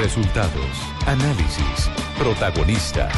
[0.00, 0.64] Resultados,
[1.06, 3.12] análisis, protagonistas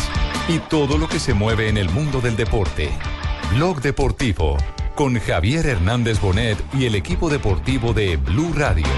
[0.48, 2.90] y todo lo que se mueve en el mundo del deporte.
[3.54, 4.56] Blog Deportivo
[4.96, 8.88] con Javier Hernández Bonet y el equipo deportivo de Blue Radio.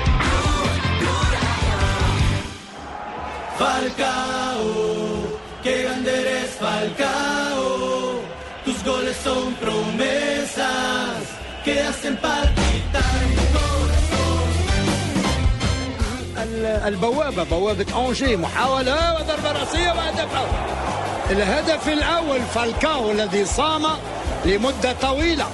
[3.58, 8.22] Falcao, qué grande eres Falcao.
[8.64, 11.18] Tus goles son promesas
[11.62, 13.33] que hacen palpitar
[16.64, 20.28] البوابة بوابة أونجي محاولة وضربة رأسية وهدف
[21.30, 23.82] الهدف الأول فالكاو الذي صام
[24.44, 25.46] لمدة طويلة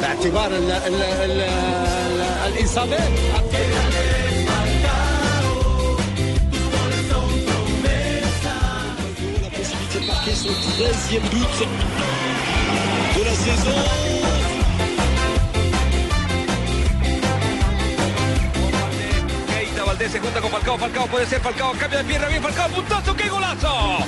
[0.00, 3.10] باعتبار ال ال ال ال الإصابات
[9.42, 11.66] la possibilité de marquer son 13e but
[13.18, 14.19] de la saison.
[20.00, 22.68] Keita Valdés se junta con Falcao, Falcao puede ser Falcao, cambia de pierna bien Falcao,
[22.70, 23.98] puntazo, qué golazo.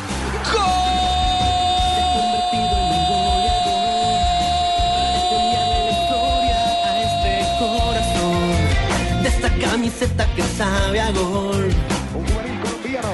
[7.58, 11.70] corazón de esta camiseta que sabe a gol.
[12.14, 13.08] Un colombiano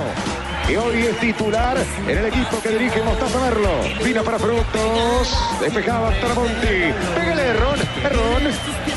[0.68, 3.70] y hoy es titular en el equipo que dirige Mostaza Merlo.
[4.04, 6.92] Vino para Frutos, despejaba Tramonti.
[7.14, 8.87] Pégale, Errón, Errón.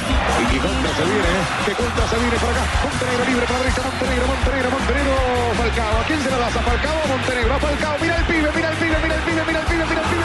[0.42, 1.32] Y contra se viene,
[1.66, 2.64] que contra se viene por acá.
[2.84, 5.16] Montenegro libre para la derecha, Montenegro, Montenegro, Montenegro,
[5.58, 6.02] Falcao.
[6.02, 6.56] ¿A quién se la das?
[6.56, 7.54] ¿A Falcao o Montenegro?
[7.54, 10.02] A Falcao, mira el pibe, mira el pibe, mira el pibe, mira el pibe, mira
[10.02, 10.22] el pibe.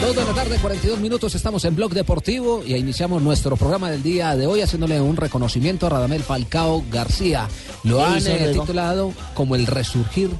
[0.00, 4.02] Dos de la tarde, 42 minutos, estamos en Blog Deportivo y iniciamos nuestro programa del
[4.02, 7.48] día de hoy haciéndole un reconocimiento a Radamel Falcao García.
[7.84, 10.30] Lo ¿Qué han eh, titulado como el resurgir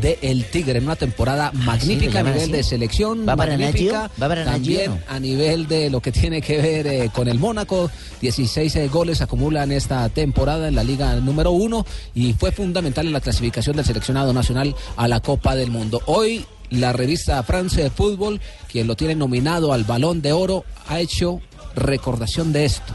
[0.00, 2.52] de El Tigre en una temporada magnífica a nivel así?
[2.52, 4.98] de selección, ¿Va para magnífica también no?
[5.08, 7.90] a nivel de lo que tiene que ver eh, con el Mónaco.
[8.20, 13.12] 16 eh, goles acumulan esta temporada en la liga número uno y fue fundamental en
[13.12, 16.00] la clasificación del seleccionado nacional a la Copa del Mundo.
[16.06, 21.40] Hoy la revista France Football, quien lo tiene nominado al Balón de Oro, ha hecho
[21.74, 22.92] recordación de esto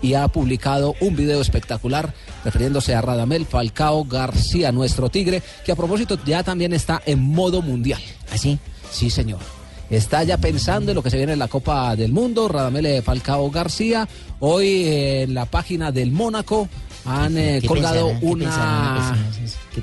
[0.00, 2.12] y ha publicado un video espectacular
[2.44, 7.62] refiriéndose a Radamel Falcao García, nuestro tigre, que a propósito ya también está en modo
[7.62, 8.00] mundial.
[8.32, 8.58] ¿Así?
[8.90, 9.40] Sí, señor.
[9.92, 12.48] Está ya pensando en lo que se viene en la Copa del Mundo.
[12.48, 14.08] Radamel eh, Falcao García.
[14.40, 16.66] Hoy eh, en la página del Mónaco
[17.04, 18.20] han eh, ¿Qué colgado pensarán?
[18.20, 19.22] ¿Qué una pensarán?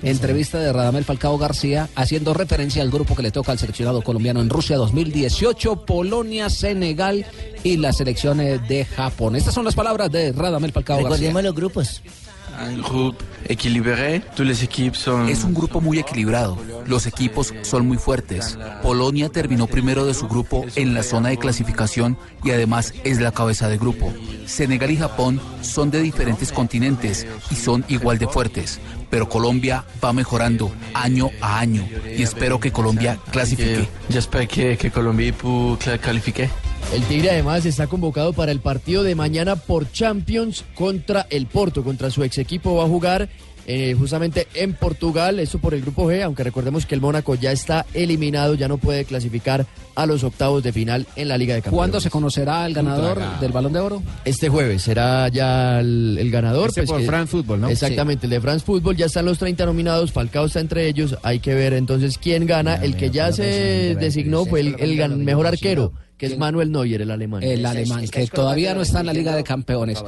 [0.02, 4.42] entrevista de Radamel Falcao García haciendo referencia al grupo que le toca al seleccionado colombiano
[4.42, 7.24] en Rusia 2018, Polonia, Senegal
[7.64, 9.36] y las selecciones de Japón.
[9.36, 11.30] Estas son las palabras de Radamel Falcao García.
[11.30, 12.02] Recordemos los grupos.
[12.68, 13.16] Un grupo
[13.46, 15.30] equilibré, todas las equipos son...
[15.30, 16.58] Es un grupo muy equilibrado.
[16.86, 18.58] Los equipos son muy fuertes.
[18.84, 23.32] Polonia terminó primero de su grupo en la zona de clasificación y además es la
[23.32, 24.14] cabeza de grupo.
[24.46, 28.80] Senegal y Japón son de diferentes continentes y son igual de fuertes.
[29.10, 33.88] Pero Colombia va mejorando año a año y espero que Colombia clasifique.
[34.10, 36.50] J'espère que, que cla- qualifier.
[36.94, 41.84] El Tigre además está convocado para el partido de mañana por Champions contra el Porto,
[41.84, 43.30] contra su ex equipo va a jugar
[43.72, 47.52] eh, justamente en Portugal, eso por el grupo G, aunque recordemos que el Mónaco ya
[47.52, 51.62] está eliminado, ya no puede clasificar a los octavos de final en la Liga de
[51.62, 51.78] Campeones.
[51.78, 54.02] ¿Cuándo se conocerá el ganador del Balón de Oro?
[54.26, 56.70] Este jueves será ya el, el ganador.
[56.70, 57.70] Este por France Football, ¿no?
[57.70, 58.96] Exactamente, el de France Football.
[58.96, 61.18] Ya están los 30 nominados, Falcao está entre ellos.
[61.22, 62.74] Hay que ver entonces quién gana.
[62.74, 67.42] el que ya se designó fue el, mejor arquero, que es Manuel Neuer, el alemán.
[67.42, 70.04] El alemán, que todavía no está en la Liga de Campeones.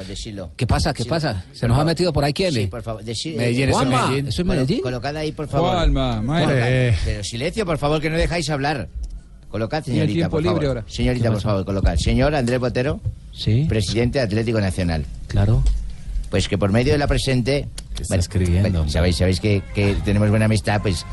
[0.57, 0.93] ¿Qué pasa?
[0.93, 1.45] ¿Qué pasa?
[1.53, 2.53] ¿Se nos ha metido por ahí quién?
[2.53, 3.01] Sí, por favor.
[3.03, 4.27] Medellín, eso es Medellín.
[4.27, 4.81] ¿eso es Colo- Medellín?
[4.81, 5.69] Colocad ahí, por favor.
[5.71, 6.95] Juanma, madre.
[7.05, 8.89] Pero silencio, por favor, que no dejáis hablar.
[9.49, 10.59] Colocad, señorita, tiempo por favor.
[10.61, 10.85] libre ahora.
[10.87, 11.95] Señorita, ¿Qué por favor, colocad.
[11.95, 12.99] Señor Andrés Botero,
[13.33, 15.05] Sí, presidente de Atlético Nacional.
[15.27, 15.63] claro.
[16.29, 17.67] Pues que por medio de la presente...
[17.99, 21.05] está escribiendo, bueno, sabéis, sabéis que, que tenemos buena amistad, pues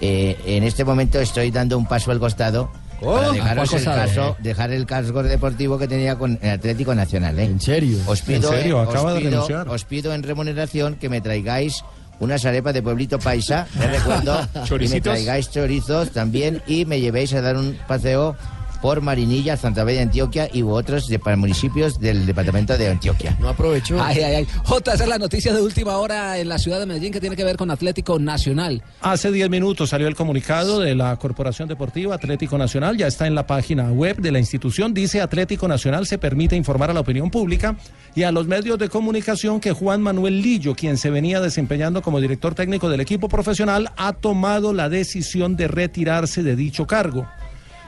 [0.00, 2.70] eh, en este momento estoy dando un paso al costado
[3.02, 6.94] Oh, para ¿a dejaros el caso, dejar el cargo deportivo que tenía con el Atlético
[6.94, 7.38] Nacional.
[7.38, 7.44] ¿eh?
[7.44, 7.98] ¿En serio?
[8.06, 8.78] Os pido, ¿En serio?
[8.78, 9.68] eh, os Acaba de renunciar.
[9.68, 11.84] os pido en remuneración que me traigáis
[12.20, 14.48] unas arepas de pueblito paisa, de recuerdo,
[14.80, 18.36] y me traigáis chorizos también y me llevéis a dar un paseo
[18.82, 23.36] por Marinilla, Santa Fe de Antioquia y otros de, para municipios del departamento de Antioquia.
[23.40, 24.02] No aprovechó.
[24.02, 24.48] Ay, ay, ay.
[24.64, 27.36] Jota, esa es la noticia de última hora en la ciudad de Medellín que tiene
[27.36, 28.82] que ver con Atlético Nacional.
[29.00, 33.36] Hace 10 minutos salió el comunicado de la Corporación Deportiva Atlético Nacional, ya está en
[33.36, 37.30] la página web de la institución, dice Atlético Nacional se permite informar a la opinión
[37.30, 37.76] pública
[38.16, 42.20] y a los medios de comunicación que Juan Manuel Lillo, quien se venía desempeñando como
[42.20, 47.28] director técnico del equipo profesional, ha tomado la decisión de retirarse de dicho cargo.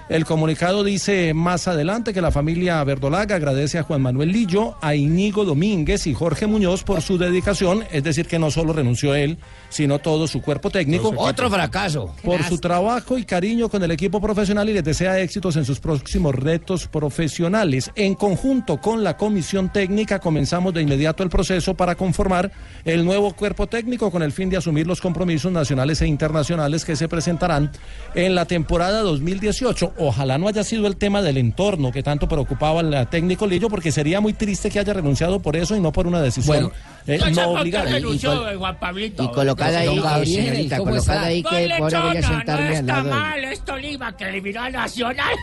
[0.09, 4.95] El comunicado dice más adelante que la familia Verdolaga agradece a Juan Manuel Lillo, a
[4.95, 9.39] Inigo Domínguez y Jorge Muñoz por su dedicación, es decir, que no solo renunció él,
[9.75, 11.13] sino todo su cuerpo técnico.
[11.17, 12.15] Otro fracaso.
[12.23, 15.81] Por su trabajo y cariño con el equipo profesional y les desea éxitos en sus
[15.81, 17.91] próximos retos profesionales.
[17.97, 22.53] En conjunto con la comisión técnica comenzamos de inmediato el proceso para conformar
[22.85, 26.95] el nuevo cuerpo técnico con el fin de asumir los compromisos nacionales e internacionales que
[26.95, 27.73] se presentarán
[28.15, 29.95] en la temporada 2018.
[29.99, 33.91] Ojalá no haya sido el tema del entorno que tanto preocupaba al técnico Lillo, porque
[33.91, 36.71] sería muy triste que haya renunciado por eso y no por una decisión
[37.07, 38.59] eh, no.
[38.59, 39.23] Juan Pablito.
[39.25, 42.99] Y colocada ahí, señorita, colocada ahí que ahora voy a sentarme no al lado.
[42.99, 45.35] está de- mal, es Tolima que eliminó a Nacional.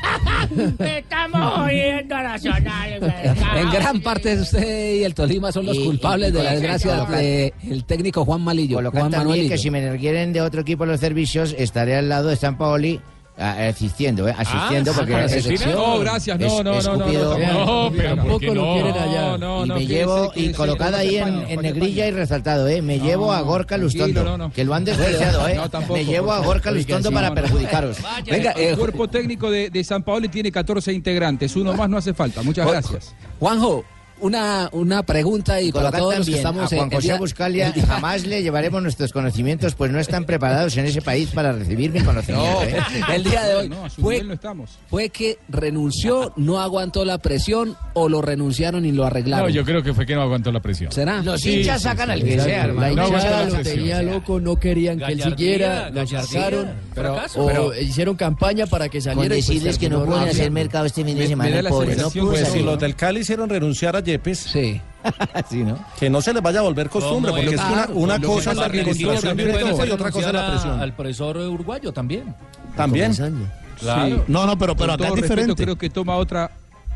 [0.80, 3.00] Estamos oyendo a Nacional.
[3.56, 6.54] En gran parte usted y el Tolima son los Y- culpables y- de la y-
[6.56, 8.78] desgracia del técnico Juan Malillo.
[8.78, 9.64] Colocar Juan Manuel también que Lillo.
[9.64, 13.00] si me requieren de otro equipo los servicios, estaré al lado de San Paoli
[13.42, 14.36] asistiendo, ¿eh?
[14.38, 15.72] asistiendo Ah, porque ¿con la es- selección?
[15.74, 18.74] No, gracias, no, es- no, no, es no, pero Tampoco ¿por qué lo no?
[18.74, 19.22] quieren allá.
[19.22, 22.68] No, no, y no, me llevo, y colocada no ahí en, en negrilla y resaltado,
[22.68, 22.82] ¿eh?
[22.82, 24.52] Me llevo a Gorka Lustondo, no, no.
[24.52, 25.56] que lo han despreciado, ¿eh?
[25.56, 26.72] No, tampoco, me llevo a por Gorka.
[26.72, 27.36] Lustondo No, para no.
[27.36, 27.98] perjudicaros.
[28.30, 31.56] Venga, el eh, cuerpo técnico de, de San Paolo tiene 14 integrantes.
[31.56, 32.42] Uno más no hace falta.
[32.44, 33.16] Muchas gracias.
[33.40, 33.84] Juanjo,
[34.22, 37.18] una, una pregunta y para todos los que estamos a Juan en el José día-
[37.18, 41.92] Buscalia jamás le llevaremos nuestros conocimientos, pues no están preparados en ese país para recibir
[41.92, 42.52] mi conocimiento.
[42.54, 42.76] No, ¿eh?
[43.16, 44.70] el día de hoy No, a su fue, nivel no estamos.
[44.90, 49.48] fue que renunció, no aguantó la presión o lo renunciaron y lo arreglaron.
[49.48, 50.92] No, yo creo que fue que no aguantó la presión.
[50.92, 51.22] ¿Será?
[51.24, 52.96] Los Sí, hinchas sí, sacan sí, al que sea, hermano.
[52.96, 57.42] La hinchada la lo tenía loco, no querían que él Gallardía, siguiera, lo gallardía, fracaso.
[57.44, 59.22] o Pero- hicieron campaña para que saliera.
[59.22, 62.30] Con pues decirles que no pueden hacer mercado este fin de semana, pobre, no pudo
[62.32, 64.82] Pues si los del Cali hicieron renunciar a Yepes, Sí.
[65.50, 65.80] Sí, ¿no?
[66.00, 67.62] que no se les vaya a volver costumbre, ¿Cómo porque es?
[67.62, 67.88] una,
[68.18, 70.80] una cosa es la administración directa y otra cosa es la a- presión.
[70.80, 72.36] Al profesor uruguayo también.
[72.76, 73.14] También.
[73.80, 74.24] Claro.
[74.28, 75.64] No, no, pero, pero acá todo es respeto, diferente.
[75.64, 76.52] creo que toma otra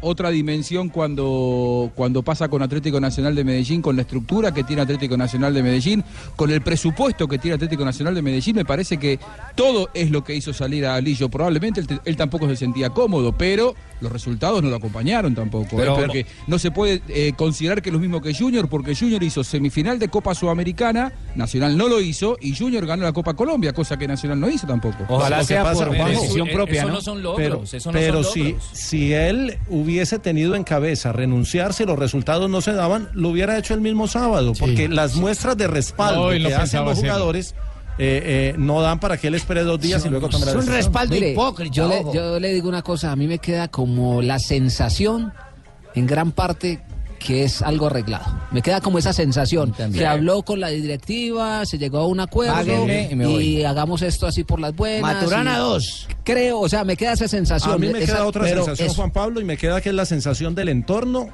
[0.08, 4.84] otra dimensión cuando, cuando pasa con Atlético Nacional de Medellín, con la estructura que tiene
[4.84, 6.04] Atlético Nacional de Medellín,
[6.36, 9.20] con el presupuesto que tiene Atlético Nacional de Medellín, me parece que
[9.56, 11.28] todo es lo que hizo salir a Lillo.
[11.30, 15.76] Probablemente él, él tampoco se sentía cómodo, pero los resultados no lo acompañaron tampoco.
[15.78, 16.04] Pero- ¿eh?
[16.06, 19.44] porque no se puede eh, considerar que es lo mismo que Junior, porque Junior hizo
[19.44, 23.98] semifinal de Copa Sudamericana, Nacional no lo hizo, y Junior ganó la Copa Colombia, cosa
[23.98, 24.98] que Nacional no hizo tampoco.
[25.10, 27.02] Ojalá sea por decisión Eh, propia, eso ¿no?
[27.02, 27.38] son logros.
[27.38, 28.64] Pero, eso no pero son si, logros.
[28.74, 29.58] si él
[29.96, 33.82] hubiese tenido en cabeza renunciarse y los resultados no se daban, lo hubiera hecho el
[33.82, 37.56] mismo sábado, porque las muestras de respaldo No, que hacen pensaba los jugadores
[37.98, 40.58] eh, eh, no dan para que él espere dos días y luego tome la Es
[40.58, 43.70] un respaldo Mire, hipócrita, yo le, yo le digo una cosa, a mí me queda
[43.70, 45.32] como la sensación,
[45.94, 46.82] en gran parte,
[47.26, 48.26] que es algo arreglado.
[48.52, 49.72] Me queda como esa sensación.
[49.74, 50.04] También.
[50.04, 52.88] Se habló con la directiva, se llegó a un acuerdo
[53.42, 55.02] y hagamos esto así por las buenas.
[55.02, 56.08] Maturana y- 2.
[56.24, 57.74] Creo, o sea, me queda esa sensación.
[57.74, 58.96] A mí me esa- queda otra sensación, eso.
[58.96, 61.28] Juan Pablo, y me queda que es la sensación del entorno,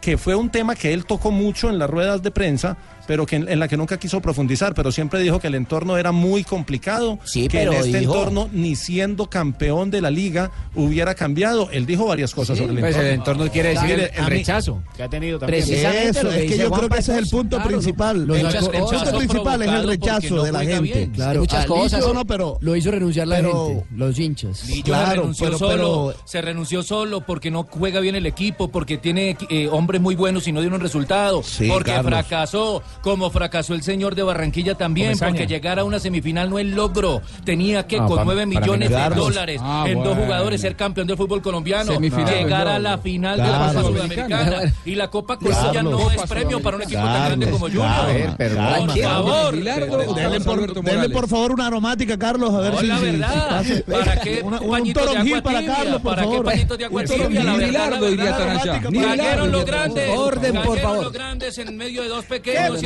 [0.00, 3.36] que fue un tema que él tocó mucho en las ruedas de prensa, pero que
[3.36, 6.44] en, en la que nunca quiso profundizar, pero siempre dijo que el entorno era muy
[6.44, 11.14] complicado, Sí, que pero en este dijo- entorno, ni siendo campeón de la liga, hubiera
[11.14, 11.70] cambiado.
[11.70, 13.08] Él dijo varias cosas sobre el Pues entorno.
[13.08, 15.64] el entorno quiere decir el, A el mí- rechazo que ha tenido también.
[15.64, 17.70] Precisamente Eso, lo que es que yo Juan creo que ese es el punto Claro,
[17.70, 18.26] principal.
[18.26, 20.80] los el, el punto rechazo principal es el rechazo no de la gente.
[20.80, 21.10] bien.
[21.12, 24.66] Claro, Muchas cosas, Lillo no, pero- lo hizo renunciar la pero- gente, los hinchas.
[24.68, 25.72] Lillo Claro, se renunció pero- solo,
[26.12, 30.14] pero- se renunció solo porque no juega bien el equipo, porque tiene eh, hombres muy
[30.14, 32.10] buenos y no dieron resultado, Sí, porque Carlos.
[32.12, 36.66] fracasó, como fracasó el señor de Barranquilla también, porque llegar a una semifinal no es
[36.66, 41.06] logro, tenía que Ah, con nueve millones de dólares Ah, en dos jugadores ser campeón
[41.06, 43.68] del fútbol colombiano, Semifinal, llegar a la final de la.
[43.68, 47.66] Copa Sudamericana y la Copa Colombia no es premio para un equipo tan grande como
[47.66, 48.36] Junior.
[48.36, 49.54] Por favor.
[49.54, 53.10] Denle por, denle por favor una aromática, Carlos, a ver No, si, la si- si
[53.12, 53.64] verdad.
[53.88, 55.64] ¿Para qué Una- un toronjil para?
[55.64, 57.44] Carlos, por ¿Para qué pañitos de agua tibia?
[57.44, 60.10] La verdad, la Cayeron los grandes.
[60.18, 61.04] Orden, por cayeron favor.
[61.04, 62.82] los grandes en medio de dos pequeños.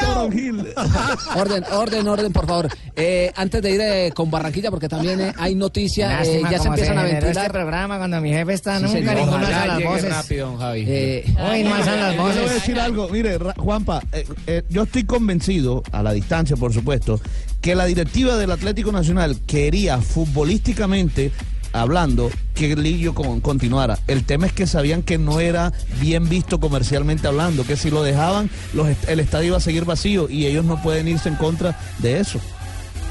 [0.00, 0.74] Toronjil.
[1.36, 2.68] Orden, orden, orden, por favor.
[2.96, 6.58] Eh, antes de ir eh, con Barranquilla, porque también eh, hay noticia, eh, Lástima ya
[6.58, 7.46] se empiezan a generó ventilar.
[7.46, 9.14] este programa cuando mi jefe está Sí, nunca señor.
[9.16, 10.10] ninguno alza Ojalá las voces.
[10.10, 10.84] rápido, don Javi.
[10.86, 12.54] Eh, Hoy no alzan las Le voy a voces.
[12.54, 17.20] decir algo, mire, Ra- Juanpa, eh, eh, yo estoy convencido, a la distancia por supuesto,
[17.60, 21.32] que la directiva del Atlético Nacional quería futbolísticamente
[21.74, 23.98] hablando que Lillo con- continuara.
[24.06, 28.02] El tema es que sabían que no era bien visto comercialmente hablando, que si lo
[28.02, 28.48] dejaban
[29.08, 32.40] el estadio iba a seguir vacío y ellos no pueden irse en contra de eso.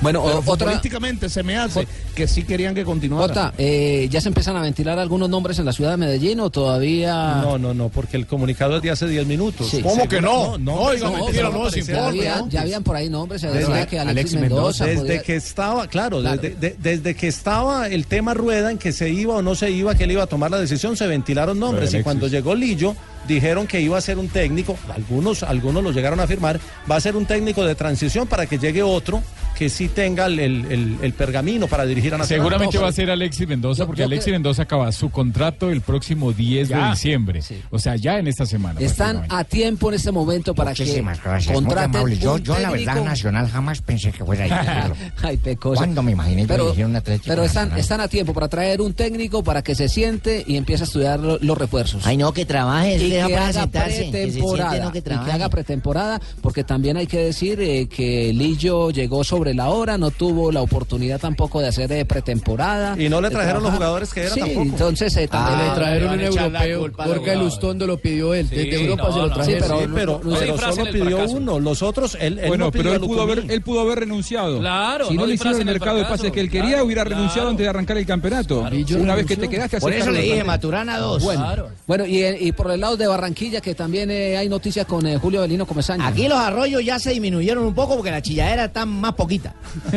[0.03, 3.27] Bueno, Pero o- otra- futbolísticamente se me hace que sí querían que continuara.
[3.27, 6.49] Jota, eh, ¿ya se empiezan a ventilar algunos nombres en la ciudad de Medellín o
[6.49, 7.39] todavía...?
[7.41, 9.69] No, no, no, porque el comunicado es de hace 10 minutos.
[9.69, 9.81] Sí.
[9.81, 10.57] ¿Cómo que no?
[10.57, 10.73] no?
[10.75, 13.99] oiga, No, mentira, no, ya sin había- Ya habían por ahí nombres, se decía que
[13.99, 14.85] Alexis, Mendoza...
[14.85, 16.41] Desde podía- que estaba, claro, Claro.
[16.41, 19.71] Desde, de- desde que estaba el tema rueda en que se iba o no se
[19.71, 21.85] iba, que él iba a tomar la decisión, se ventilaron nombres.
[21.91, 22.03] Y Alexis.
[22.03, 22.95] cuando llegó Lillo,
[23.27, 26.59] dijeron que iba a ser un técnico, algunos, algunos lo llegaron a firmar,
[26.91, 29.23] va a ser un técnico de transición para que llegue otro
[29.57, 32.41] que sí tenga el, el- el- el pergamino para dirigir a Nacional.
[32.43, 35.09] Seguramente No, va a ser Alexis Mendoza, Yo- porque yo Alexis creo- Mendoza acaba su
[35.09, 37.41] contrato el próximo 10 de diciembre.
[37.69, 38.79] O sea, ya en esta semana.
[38.79, 42.17] Están a tiempo en este momento para que Muchísimas gracias, muy contraten amable.
[42.17, 43.05] Yo, un yo la verdad, técnico.
[43.05, 44.47] Nacional jamás pensé que fuera a
[44.87, 44.93] ir.
[45.21, 45.75] Ay, Pecoso.
[45.77, 47.79] ¿Cuándo me imaginé yo Pero, dirigir un Atlético pero están, Nacional?
[47.79, 51.19] están a tiempo para traer un técnico para que se siente y empiece a estudiar
[51.19, 52.05] lo- los refuerzos.
[52.05, 53.89] Ay, no, que trabaje, y que haga que pretemporada.
[53.89, 58.89] siente, no que y que haga pretemporada, porque también hay que decir eh, que Lillo
[58.91, 62.95] llegó sobre la hora, no tuvo la oportunidad tampoco de hacer eh, pretemporada.
[63.01, 64.61] Y no le de trajeron los jugadores que era sí, tampoco.
[64.61, 66.21] entonces eh, también Ah, le trajeron un
[66.55, 67.41] europeo.
[67.43, 68.49] Lustondo lo pidió él.
[68.49, 69.61] Desde Europa no, se lo no, trajeron.
[69.61, 72.39] sí, pero Sí, pero, no- no se pero disfracen solo pidió uno, los otros, él,
[72.39, 74.59] él Bueno, no pidió pero él pudo, haber, él pudo haber renunciado.
[74.59, 77.03] Claro, si no, no le hicieron el mercado de pases que él quería, claro, hubiera
[77.03, 77.15] claro.
[77.17, 78.65] renunciado antes de arrancar el campeonato.
[78.99, 81.23] Una vez que te quedaste Por eso le dije, Maturana Maturana 2.
[81.23, 85.05] Bueno, bueno y, y por el lado de Barranquilla, que también eh, hay noticias con
[85.07, 86.07] eh, Julio Belino Comesaña.
[86.07, 89.32] Aquí los arroyos ya se disminuyeron un poco porque la chilladera está más poquita.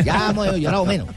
[0.05, 1.09] Ya hemos llorado menos.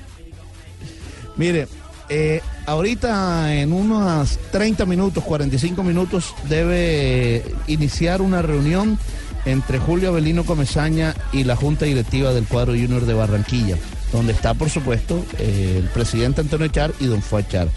[1.37, 1.67] Mire,
[2.09, 8.97] eh, ahorita en unos 30 minutos, 45 minutos, debe iniciar una reunión
[9.45, 13.77] entre Julio Avelino Comesaña y la Junta Directiva del cuadro Junior de Barranquilla,
[14.11, 17.69] donde está, por supuesto, eh, el presidente Antonio Echar y don Fue Echar.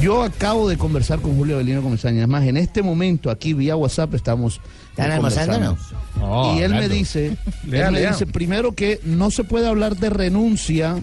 [0.00, 2.22] Yo acabo de conversar con Julio Avelino Comesaña.
[2.22, 4.60] Es más, en este momento, aquí vía WhatsApp, estamos.
[4.90, 5.78] ¿Están almorzando o no?
[6.20, 7.36] No, y él me dice,
[7.66, 8.10] Lea, él me lea.
[8.12, 10.96] dice primero que no se puede hablar de renuncia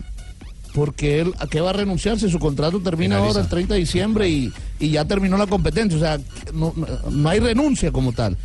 [0.73, 3.27] porque él a qué va a renunciar si su contrato termina Finaliza.
[3.39, 6.17] ahora el 30 de diciembre y, y ya terminó la competencia, o sea,
[6.53, 6.73] no,
[7.11, 8.37] no- hay renuncia como tal.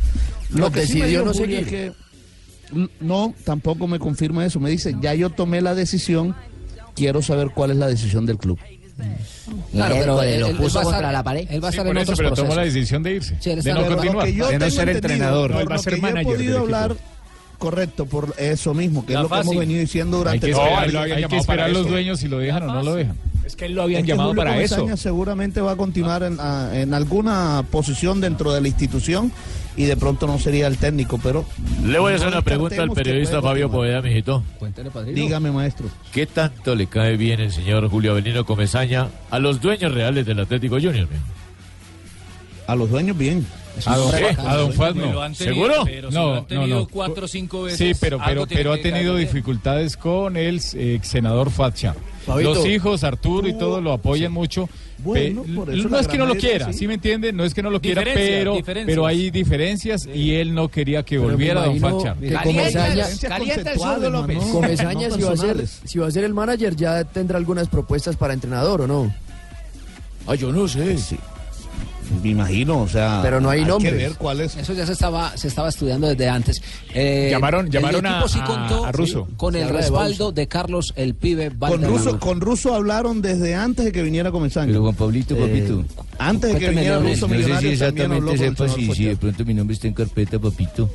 [0.49, 1.59] No, que sí me decidió dijo no seguir.
[1.59, 1.91] es que
[2.99, 6.35] no, tampoco me confirma eso, me dice, ya yo tomé la decisión,
[6.95, 8.59] quiero saber cuál es la decisión del club.
[9.71, 11.47] Claro, pero Miércoles, él, lo él puso va a contra la pared.
[11.49, 13.35] Él va a Sí, estar por en eso, otros pero tomó la decisión de irse.
[13.39, 14.25] Sí, de no Lo continuar.
[14.25, 15.51] que yo de no ser entrenador.
[15.51, 16.95] No, él va a ser que he manager del podido hablar,
[17.57, 19.51] correcto, por eso mismo, que La es lo que fácil.
[19.51, 22.27] hemos venido diciendo Hay durante que todo esperar, el hay que esperar los dueños si
[22.27, 23.15] lo dejan o no lo dejan.
[23.45, 24.75] Es que él lo habían Es que llamado Julio para eso.
[24.75, 29.31] Comesaña seguramente va a continuar en, a- en alguna posición dentro de la institución
[29.77, 31.45] y de pronto no sería el técnico, pero
[31.85, 33.69] Le voy a no hacer una pregunta al periodista Fabio.
[33.69, 34.43] Poveda, mijito.
[34.57, 35.15] Cuéntele, padrino.
[35.15, 35.87] Dígame, maestro.
[36.11, 40.39] ¿Qué tanto le cae bien el señor Julio Avelino Comesaña a los dueños reales del
[40.39, 41.07] Atlético Junior?
[41.09, 41.23] mijo?
[42.65, 43.45] A los dueños bien.
[43.85, 44.11] ¿A don,
[44.75, 44.93] no?
[44.93, 45.73] tenido, ¿Seguro?
[45.85, 49.15] pero si lo han tenido cuatro o cinco veces, Sí, pero, pero, pero ha tenido
[49.15, 51.93] dificultades con el eh, ex senador Fatcha.
[52.27, 52.53] Fabito.
[52.53, 54.69] Los hijos, Arturo y todo lo apoyan mucho.
[54.99, 56.79] Bueno, por eso no es que no lo quiera, sí.
[56.79, 57.31] ¿sí me entiende?
[57.31, 58.85] No es que no lo quiera, pero, diferencias.
[58.93, 62.19] pero hay diferencias y él no quería que Pero volviera don imagino Fatcha.
[62.19, 64.37] que Calienta, Comesaña, calienta el conceptuales, zurdo López.
[64.37, 64.51] mano.
[64.51, 67.69] Comesaña No si, va a ser, si va a ser el manager, ya tendrá algunas
[67.69, 69.13] propuestas para entrenador o no.
[70.25, 70.97] Ah, yo no sé.
[70.97, 71.17] Sí.
[72.23, 73.19] Me imagino, o sea.
[73.21, 73.93] Pero no hay que nombres.
[73.95, 74.55] ver cuál es.
[74.55, 76.61] Eso ya se estaba, se estaba estudiando desde antes.
[76.93, 79.27] Eh, Llamaron- el llamaron a- sí a- contó a Russo.
[79.37, 81.83] con el de respaldo de Carlos el Pibe Con.
[81.83, 84.67] Russo, con Russo hablaron desde antes de que viniera Comesaña.
[84.67, 85.85] Pero Juan Pablito, Eh, papito.
[86.19, 86.99] Antes de que viniera.
[86.99, 90.39] Russo No sé si exactamente sepa si, si de pronto mi nombre está en carpeta,
[90.39, 90.89] papito.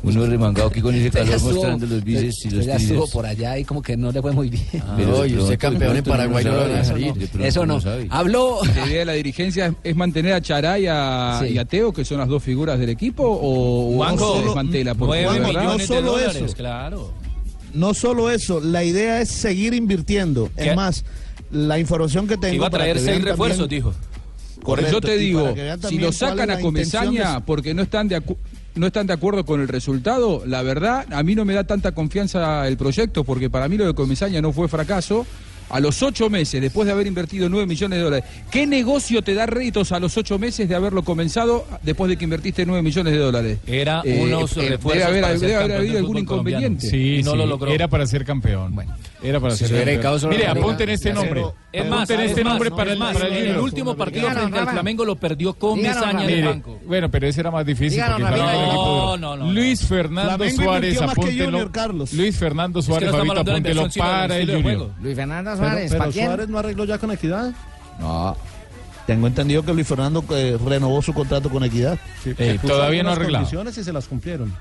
[0.00, 3.26] Uno remangado aquí con ese calor estuvo- mostrando los bíceps y los ya estuvo por
[3.26, 4.64] allá y como que no le fue muy bien.
[4.96, 7.80] Pero y de usted campeón en Paraguay no lo Eso no.
[7.80, 8.06] sabe.
[8.10, 8.60] Habló.
[8.76, 11.54] La idea de la dirigencia es, mantener a Chará y a, Sí.
[11.54, 14.94] y a Teo, que son las dos figuras del equipo, o, Juanjo, se desmantela.
[14.94, 16.54] Porque millones de solo dólares, eso.
[16.56, 17.12] claro.
[17.74, 20.48] No solo eso, la idea es seguir invirtiendo.
[20.56, 20.70] ¿Qué?
[20.70, 21.04] Es más,
[21.50, 22.54] la información que tengo.
[22.54, 23.94] Iba a traer seis refuerzos, también- dijo.
[24.62, 25.54] Correcto, yo te digo,
[25.88, 28.36] si lo sacan a Comesaña de- porque no están de acu-
[28.74, 31.92] no están de acuerdo con el resultado, la verdad, a mí no me da tanta
[31.92, 35.26] confianza el proyecto, porque para mí lo de Comesaña no fue fracaso.
[35.70, 39.34] A los ocho meses, después de haber invertido nueve millones de dólares, ¿qué negocio te
[39.34, 43.12] da réditos a los ocho meses de haberlo comenzado después de que invertiste nueve millones
[43.12, 43.58] de dólares?
[43.66, 46.88] Era Eh, unos eh, refuerzos debe haber, para ser debe haber campeón habido algún inconveniente.
[46.88, 47.70] Sí, Y no sí, lo logró.
[47.70, 48.76] Era para ser campeón.
[49.20, 51.44] Era para Si ser se Mire, apunten este nombre.
[51.72, 53.96] Es más, apunten es este más, nombre no, para es el, más, para el último
[53.96, 54.68] partido Díganos, frente al.
[54.68, 56.78] Flamengo lo perdió con Mesaña en el Mire, banco.
[56.86, 57.90] bueno, pero ese era más difícil.
[57.90, 61.72] Díganos, porque No, no, no, Luis Fernando Flamengo Suárez, apúntelo.
[61.72, 62.12] Carlos.
[62.12, 64.90] Luis Fernando Es que no Suárez, Fabito, apúntelo del para el Junior.
[65.02, 66.26] Luis Fernando Suárez, pero ¿para quién?
[66.26, 67.52] Suárez no arregló ya con Equidad.
[67.98, 68.36] No.
[69.06, 71.98] Tengo entendido que Luis Fernando eh, renovó su contrato con Equidad.
[72.66, 73.44] Todavía no arreglado.
[73.44, 74.54] condiciones y se las cumplieron.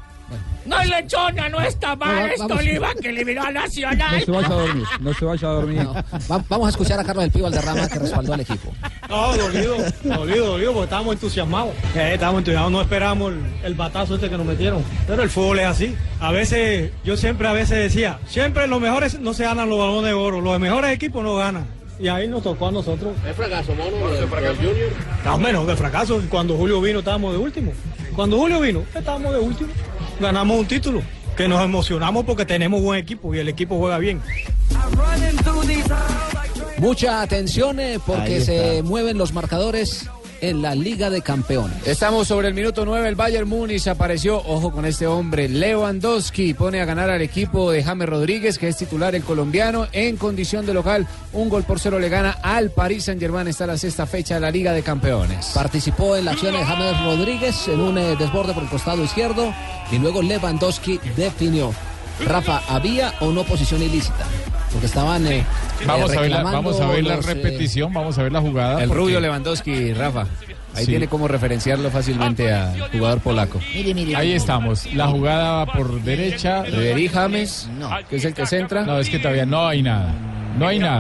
[0.65, 2.15] No, lechona, no está mal.
[2.15, 2.48] No, va- es.
[2.48, 4.19] Tolima que eliminó a Nacional.
[4.19, 5.88] No se vaya a dormir, no se vaya a dormir.
[6.29, 8.74] Va- vamos a escuchar a Carlos del Pío Valderrama que respaldó al equipo.
[9.10, 11.74] No, dolido, dolido, dolido, porque estábamos entusiasmados.
[11.96, 14.84] Eh, estábamos entusiasmados, no esperamos el, el batazo este que nos metieron.
[15.07, 15.96] Pero el fútbol es así.
[16.19, 20.03] A veces, yo siempre a veces decía, siempre los mejores no se ganan los balones
[20.10, 21.65] de oro, los mejores equipos no ganan.
[22.00, 23.13] Y ahí nos tocó a nosotros.
[23.27, 23.89] Es fracaso, mono.
[24.57, 24.89] Junior.
[25.25, 26.22] No, menos de fracaso.
[26.29, 27.72] Cuando Julio vino estábamos de último.
[28.15, 29.69] Cuando Julio vino estábamos de último.
[30.19, 31.01] Ganamos un título.
[31.36, 34.21] Que nos emocionamos porque tenemos buen equipo y el equipo juega bien.
[36.79, 40.09] Mucha atención eh, porque se mueven los marcadores
[40.41, 41.86] en la Liga de Campeones.
[41.88, 46.82] Estamos sobre el minuto 9, el Bayern Múnich apareció, ojo con este hombre, Lewandowski pone
[46.82, 50.74] a ganar al equipo de James Rodríguez, que es titular el colombiano, en condición de
[50.74, 54.36] local, un gol por cero le gana al Paris Saint Germain, está la sexta fecha
[54.36, 55.51] de la Liga de Campeones.
[55.53, 59.53] Participó en la acción de James Rodríguez en un eh, desborde por el costado izquierdo
[59.91, 61.74] y luego Lewandowski definió.
[62.25, 64.25] Rafa, ¿había o no posición ilícita?
[64.71, 65.25] Porque estaban.
[65.27, 65.43] eh,
[65.86, 68.31] Vamos eh, a ver la, vamos a ver la los, eh, repetición, vamos a ver
[68.31, 68.81] la jugada.
[68.83, 70.25] El porque- rubio Lewandowski, Rafa.
[70.75, 70.91] Ahí Sí.
[70.91, 73.59] tiene como referenciarlo fácilmente al jugador polaco.
[74.15, 74.91] Ahí estamos.
[74.93, 76.63] La jugada va por derecha.
[76.63, 77.67] Ribery James,
[78.09, 78.83] que es el que centra.
[78.83, 80.13] No, es que todavía no hay nada.
[80.57, 80.99] No hay nada.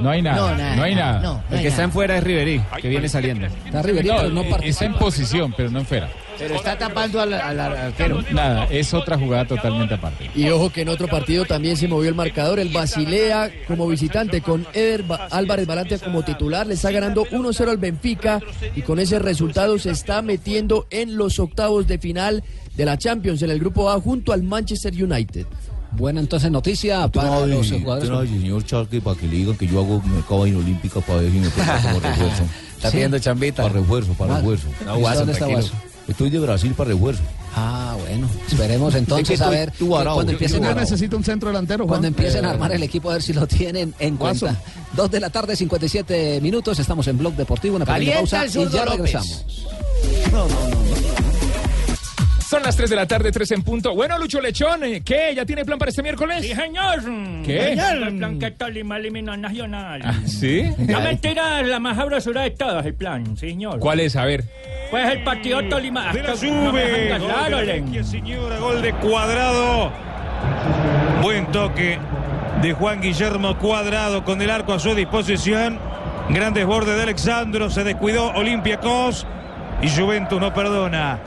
[0.00, 0.40] No hay nada.
[0.46, 1.12] No, hay nada.
[1.12, 1.20] nada.
[1.20, 3.46] No, no El hay que está en fuera es Ribery, que viene saliendo.
[3.46, 4.66] Está Ribery, No, pero no participa.
[4.68, 6.08] está en posición, pero no en fuera.
[6.38, 8.22] Pero está tapando al, al- arquero.
[8.32, 10.30] Nada, es otra jugada totalmente aparte.
[10.34, 12.58] Y ojo que en otro partido también se movió el marcador.
[12.58, 16.66] El Basilea como visitante con Eder Ba- Álvarez Balantia como titular.
[16.66, 18.40] Le está ganando 1-0 al Benfica
[18.74, 22.42] y con ese resultado se está metiendo en los octavos de final
[22.74, 25.46] de la Champions en el grupo A junto al Manchester United.
[25.96, 28.10] Buena entonces noticia para los jugadores.
[28.10, 31.30] al señor Charque para que le digan que yo hago mercado en Olímpica para ver
[31.32, 32.42] si me como refuerzo.
[32.76, 33.62] Está pidiendo chambita.
[33.62, 34.66] Para refuerzo, para Ah, refuerzo.
[34.68, 35.72] ¿y usted dónde está Guaso?
[36.08, 37.22] Estoy de Brasil para refuerzo.
[37.54, 38.28] Ah, bueno.
[38.50, 40.16] Esperemos Es entonces a ver tú varado.
[40.16, 43.10] cuando empiecen yo a necesito un centro delantero, Cuando empiecen a Eh, armar el equipo,
[43.10, 44.46] a ver si lo tienen en Guaso.
[44.46, 44.60] cuenta.
[44.96, 46.78] Dos de la tarde, 57 minutos.
[46.80, 47.76] Estamos en Blog Deportivo.
[47.76, 48.90] Una pequeña pausa y ya López.
[48.90, 49.44] regresamos.
[52.52, 53.94] Son las 3 de la tarde, 3 en punto.
[53.94, 55.00] Bueno, Lucho Lechón, ¿eh?
[55.02, 55.32] ¿qué?
[55.34, 56.44] ¿Ya tiene plan para este miércoles?
[56.44, 57.00] Sí, señor.
[57.42, 57.72] ¿Qué?
[57.72, 60.02] El plan que Tolima eliminó a Nacional.
[60.04, 60.68] Ah, ¿Sí?
[60.86, 63.78] La mentira es la más sabrosura de todas, el plan, señor.
[63.78, 64.16] ¿Cuál es?
[64.16, 64.44] A ver.
[64.90, 66.12] Pues el partido Tolima.
[66.12, 67.18] De la no sube.
[67.18, 67.72] Gol de.
[67.72, 69.90] Vecchia, señora, gol de cuadrado.
[71.22, 71.98] Buen toque
[72.60, 75.78] de Juan Guillermo Cuadrado con el arco a su disposición.
[76.28, 77.70] Grandes bordes de Alexandro.
[77.70, 79.26] Se descuidó Olympiacos.
[79.80, 81.18] Y Juventus no perdona.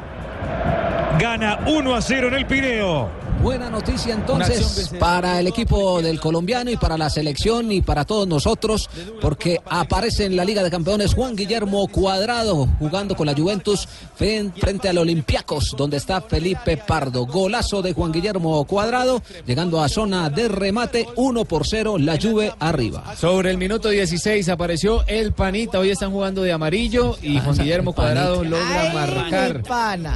[1.20, 3.25] Gana 1 a 0 en el Pireo.
[3.46, 8.28] Buena noticia entonces para el equipo del colombiano y para la selección y para todos
[8.28, 8.90] nosotros,
[9.22, 14.90] porque aparece en la Liga de Campeones Juan Guillermo Cuadrado jugando con la Juventus frente
[14.90, 17.28] al Olympiacos, donde está Felipe Pardo.
[17.28, 22.52] Golazo de Juan Guillermo Cuadrado, llegando a zona de remate, 1 por 0, la Juve
[22.58, 23.16] arriba.
[23.16, 25.78] Sobre el minuto 16 apareció el Panita.
[25.78, 29.62] Hoy están jugando de amarillo y Juan Guillermo Cuadrado logra marcar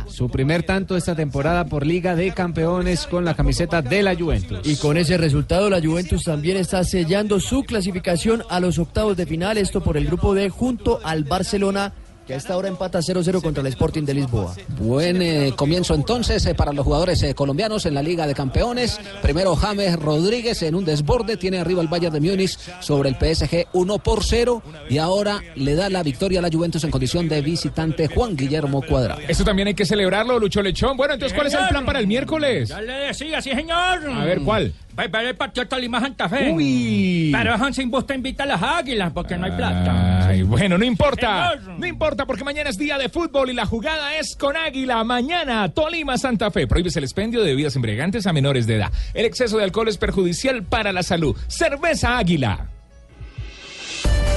[0.08, 4.60] su primer tanto esta temporada por Liga de Campeones con la camiseta de la Juventus.
[4.64, 9.26] Y con ese resultado, la Juventus también está sellando su clasificación a los octavos de
[9.26, 9.58] final.
[9.58, 11.94] Esto por el grupo D junto al Barcelona,
[12.30, 14.54] que a esta hora empata 0-0 contra el Sporting de Lisboa.
[14.78, 19.00] Buen eh, comienzo entonces eh, para los jugadores eh, colombianos en la Liga de Campeones.
[19.24, 23.70] Primero James Rodríguez en un desborde, tiene arriba el Bayern de Múnich sobre el PSG
[23.74, 24.62] 1 por 0
[24.92, 28.84] y ahora le da la victoria a la Juventus en condición de visitante Juan Guillermo
[28.84, 29.22] Cuadrado.
[29.28, 30.98] Eso también hay que celebrarlo, Lucho Lechón.
[30.98, 32.70] Bueno, entonces, ¿cuál es el plan para el miércoles?
[32.70, 34.08] Ya le decía, sí, señor.
[34.08, 34.72] A ver, ¿cuál?
[34.98, 36.52] Va a ver el partido Tolima Santa Fe.
[36.52, 37.32] Uy.
[37.32, 40.28] Pero Hansen Busta invita a las águilas porque no hay plata.
[40.28, 41.56] Ay, bueno, no importa.
[41.78, 45.04] No importa porque mañana es día de fútbol y la jugada es con Águila.
[45.04, 46.68] Mañana, Tolima, Santa Fe.
[46.68, 48.92] Prohíbes el expendio de bebidas embriagantes a menores de edad.
[49.14, 51.36] El exceso de alcohol es perjudicial para la salud.
[51.48, 52.68] Cerveza Águila.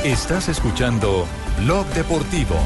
[0.04, 1.26] Estás escuchando
[1.60, 2.56] Blog Deportivo.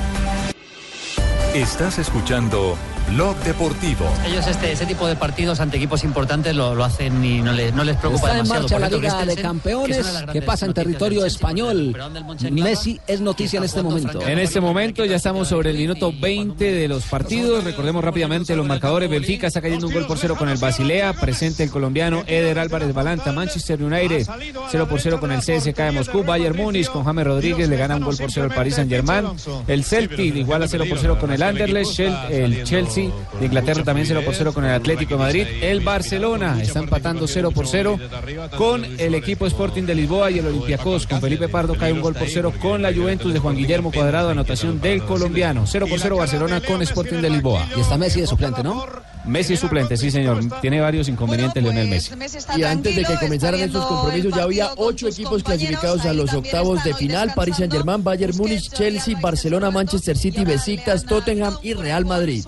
[1.55, 2.77] Estás escuchando
[3.11, 4.05] Blog Deportivo.
[4.27, 7.73] Ellos este, ese tipo de partidos ante equipos importantes lo, lo hacen y no les,
[7.75, 8.63] no les preocupa Está en demasiado.
[8.63, 11.97] marcha Por la Liga de que Campeones que pasa en territorio español.
[12.51, 14.21] Messi es noticia en este momento.
[14.27, 17.65] En este momento ya estamos sobre el minuto 20 de los partidos.
[17.65, 19.09] Recordemos rápidamente los marcadores.
[19.09, 21.13] Benfica está cayendo un gol por cero con el Basilea.
[21.15, 23.33] Presente el colombiano Eder Álvarez Balanta.
[23.33, 24.27] Manchester United
[24.71, 26.25] 0 por 0 con el CSK de Moscú.
[26.25, 29.27] Bayern Múnich con James Rodríguez le gana un gol por cero al Paris Saint Germain.
[29.67, 32.01] El Celtic igual a 0 por 0 con el Anderlecht.
[32.01, 35.47] El Chelsea de Inglaterra también 0 por 0 con el Atlético de Madrid.
[35.61, 37.99] El Barcelona está empatando 0 por 0
[38.57, 41.07] con el equipo Sporting de Lisboa y el Olympiacos.
[41.07, 44.31] Con Felipe Pardo cae un gol por 0 con la Juventus de Juan Guillermo Cuadrado.
[44.31, 45.67] Anotación del colombiano.
[45.67, 47.69] 0 por 0 Barcelona con Sporting de Lisboa.
[47.77, 48.85] Y está Messi de suplente, ¿no?
[49.27, 50.41] Messi es suplente, sí señor.
[50.61, 52.13] Tiene varios inconvenientes Lionel Messi.
[52.57, 56.83] Y antes de que comenzaran estos compromisos ya había ocho equipos clasificados a los octavos
[56.85, 57.33] de final.
[57.35, 62.45] Paris Saint Germain, Bayern Múnich, Chelsea, Barcelona, Manchester City, Besiktas, Tottenham y Real Madrid.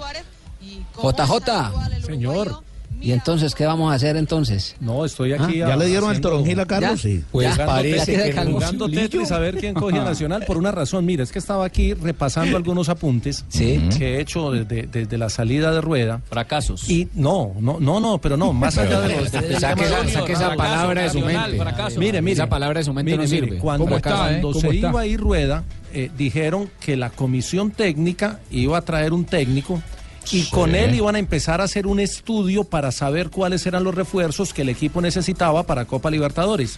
[1.03, 2.05] JJ.
[2.05, 2.69] Señor.
[3.01, 4.75] ¿Y entonces qué vamos a hacer entonces?
[4.81, 5.59] No, estoy aquí.
[5.59, 7.01] ¿Ya le dieron el toronjil a Carlos?
[7.01, 7.23] Sí.
[7.31, 8.89] Pues Ya, parece ya que jugando.
[8.89, 11.05] Tetris a ver quién coge Nacional por una razón.
[11.07, 15.71] Mira, es que estaba aquí repasando algunos apuntes que he hecho desde, desde la salida
[15.73, 16.23] de rueda.
[16.29, 16.89] Fracasos.
[16.89, 19.29] Y no, no, no, no, pero no, más allá de los...
[19.59, 21.59] Saque esa, saque esa palabra de su mente.
[21.99, 22.33] Mire, mire.
[22.35, 23.59] Esa palabra de su mente Mire, no mire, sirve.
[23.59, 24.41] Cuando, ¿Cómo está, eh?
[24.41, 24.89] cuando ¿Cómo se está?
[24.89, 29.83] iba a ir rueda, eh, dijeron que la comisión técnica iba a traer un técnico
[30.33, 30.51] y Sí.
[30.51, 34.53] con él iban a empezar a hacer un estudio para saber cuáles eran los refuerzos
[34.53, 36.77] que el equipo necesitaba para Copa Libertadores.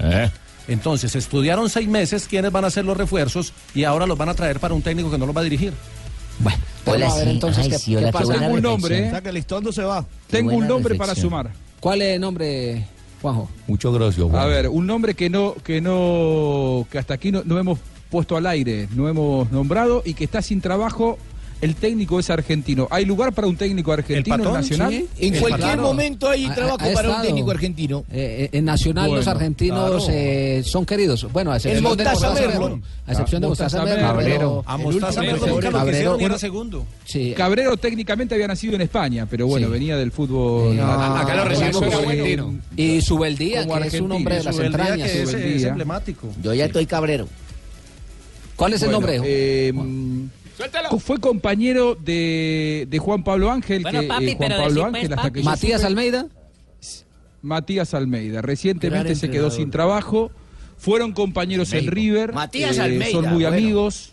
[0.68, 4.34] Entonces, estudiaron seis meses quiénes van a ser los refuerzos y ahora los van a
[4.34, 5.72] traer para un técnico que no los va a dirigir.
[6.86, 8.32] Vamos a ver entonces qué, qué pasa.
[8.34, 9.10] Tengo un nombre, ¿eh?
[9.10, 10.04] sea que Listondo se va.
[10.28, 11.50] Tengo un nombre para sumar.
[11.80, 12.86] ¿Cuál es el nombre,
[13.20, 13.48] Juanjo?
[13.66, 14.36] Muchas gracias, Juan.
[14.42, 17.78] A ver, un nombre que no, que no, que hasta aquí no, no hemos
[18.10, 21.18] puesto al aire, no hemos nombrado y que está sin trabajo.
[21.60, 22.88] El técnico es argentino.
[22.90, 24.52] ¿Hay lugar para un técnico argentino en?
[24.54, 24.90] Nacional?
[24.90, 25.08] Sí.
[25.18, 25.84] En El cualquier Patón.
[25.84, 28.04] momento hay Ha- trabajo ha para un técnico argentino.
[28.10, 30.06] Eh, eh, en Nacional los Bueno, argentinos claro.
[30.18, 31.26] eh, son queridos.
[31.32, 32.80] Bueno, a excepción de Mostaza Merlo.
[33.06, 34.22] A excepción de Mostaza Mostaza Merlo.
[34.24, 36.86] Pero- A El Mostaza Merlo nunca lo Cabrero, era segundo.
[37.04, 37.34] Sí.
[37.36, 39.72] Cabrero técnicamente había nacido en España, pero bueno, Sí.
[39.74, 40.76] venía del fútbol.
[40.76, 42.54] No, Acá lo recibimos como argentino.
[42.74, 45.10] Y Subeldía, que es un hombre de las entrañas.
[45.10, 46.28] que es, emblemático.
[46.42, 47.28] Yo ya estoy cabrero.
[48.56, 49.20] ¿Cuál es el nombre?
[49.24, 49.72] eh,
[50.98, 55.08] fue compañero de, de Juan Pablo Ángel, Bueno, que, papi, eh, Juan pero Pablo Ángel
[55.08, 56.26] pues, hasta que Matías supe- Almeida.
[57.42, 58.42] Matías Almeida.
[58.42, 60.30] Recientemente se quedó sin trabajo.
[60.76, 61.86] Fueron compañeros en.
[61.86, 62.32] River.
[62.32, 63.48] Matías eh, Almeida, Son muy bueno.
[63.56, 64.12] amigos.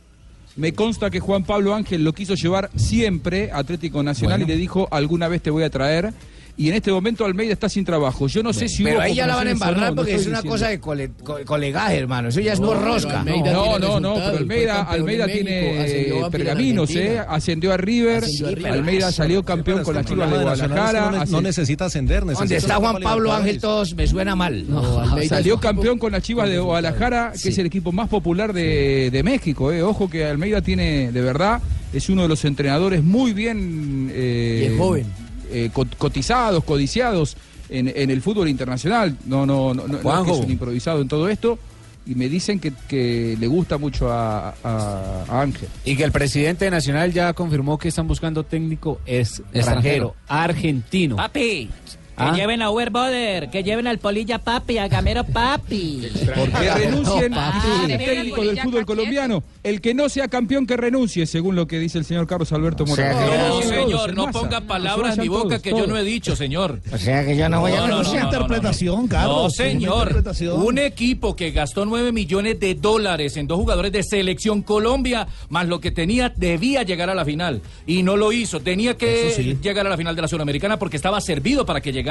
[0.55, 4.51] Me consta que Juan Pablo Ángel lo quiso llevar siempre a Atlético Nacional Bueno.
[4.51, 6.13] y le dijo alguna vez te voy a traer.
[6.59, 8.25] Y en este momento Almeida está sin trabajo.
[8.27, 10.15] Yo no sé si Pero hubo ahí ya la van a embarrar no, no porque
[10.15, 10.49] es una diciendo.
[10.49, 12.29] cosa de cole- co- colegaje, hermano.
[12.29, 13.19] Eso ya es por rosca.
[13.19, 17.19] Almeida No, tiene no, no, resultados, pero Almeida, Almeida México, tiene eh, pergaminos, ¿eh?
[17.29, 18.71] Ascendió a River, Ascendió a River.
[18.73, 21.11] Almeida salió campeón con las Chivas de Guadalajara.
[21.11, 24.65] No, no necesita ascender, Donde necesita está la Juan Pablo Ángel, todos me suena mal.
[24.67, 29.11] No, Salió campeón con las Chivas de Guadalajara, que es el equipo más popular de,
[29.11, 29.71] de México.
[29.71, 29.83] eh.
[29.83, 31.61] Ojo que Almeida tiene, de verdad,
[31.93, 35.05] es uno de los entrenadores muy bien eh, Y es joven.
[35.51, 37.37] Eh, co- cotizados, codiciados
[37.69, 39.17] en, en el fútbol internacional.
[39.25, 41.57] No, no, no, no, no es que es un improvisado en todo esto.
[42.05, 45.67] Y me dicen que, que le gusta mucho a, a- a Ángel.
[45.83, 51.17] Y que el presidente de Nacional ya confirmó que están buscando técnico es extranjero, argentino.
[51.17, 51.69] Papi,
[52.17, 52.33] que ¿Ah?
[52.35, 56.01] lleven a Uber Boder, que lleven al Polilla Papi, a Gamero Papi.
[56.57, 57.57] Que renuncien No, papi.
[57.61, 59.43] Ah, los técnicos del fútbol colombiano.
[59.63, 62.85] El que no sea campeón que renuncie, según lo que dice el señor Carlos Alberto
[62.85, 63.17] Moreno.
[63.17, 65.83] sea que- No, señor, no ponga palabras en mi Todos, boca que todos.
[65.85, 66.79] yo no he dicho, señor.
[66.91, 68.23] O sea que yo no voy a No, no, renunciar.
[68.23, 69.35] no, interpretación, Carlos.
[69.43, 70.23] No, señor.
[70.55, 75.67] Un equipo que gastó 9 millones de dólares en dos jugadores de selección Colombia, más
[75.67, 77.61] lo que tenía, debía llegar a la final.
[77.85, 78.59] Y no lo hizo.
[78.61, 79.57] Tenía que sí.
[79.61, 82.06] llegar a la final de la Sudamericana porque estaba servido para que llegara.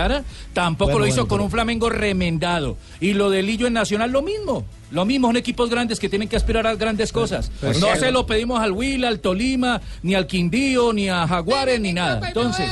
[0.53, 2.77] Tampoco Bueno, lo hizo bueno, con pero- un Flamengo remendado.
[3.01, 4.65] Y lo de Lillo en Nacional, lo mismo.
[4.93, 7.51] Lo mismo, son equipos grandes que tienen que aspirar a grandes cosas.
[7.61, 8.01] Pues no sí.
[8.01, 12.21] se lo pedimos al Huila, al Tolima, ni al Quindío, ni a Jaguares, ni nada.
[12.29, 12.71] Entonces.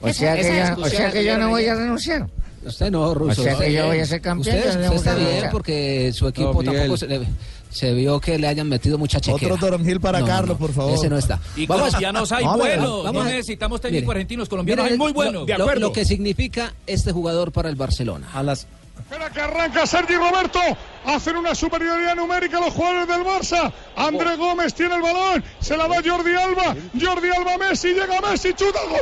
[0.00, 0.42] O sea que
[0.76, 2.26] yo, o sea que yo no voy a renunciar.
[2.64, 3.40] Usted no, Ruso.
[3.40, 6.10] O sea que yo voy a ser campeón, Usted, yo usted está que bien porque
[6.12, 7.20] su equipo No, tampoco se, le-
[7.70, 9.54] se vio que le hayan metido mucha chequera.
[9.54, 10.94] Otro toronjil para No, Carlos, no, por favor.
[10.94, 11.40] Ese no está.
[11.56, 13.04] Y Vamos- colombianos hay a buenos.
[13.04, 14.48] vamos No a- necesitamos técnicos Mire, argentinos.
[14.48, 15.48] Colombianos mire, hay muy lo- buenos.
[15.58, 18.28] Lo, lo que significa este jugador para el Barcelona.
[18.32, 18.66] A las
[18.98, 20.60] Espera que arranca Sergi Roberto.
[21.06, 23.72] Hacen una superioridad numérica los jugadores del Barça.
[23.96, 25.42] André Gómez tiene el balón.
[25.60, 26.76] Se la da Jordi Alba.
[27.00, 27.94] Jordi Alba Messi.
[27.94, 28.52] Llega Messi.
[28.52, 29.00] Chuta gol.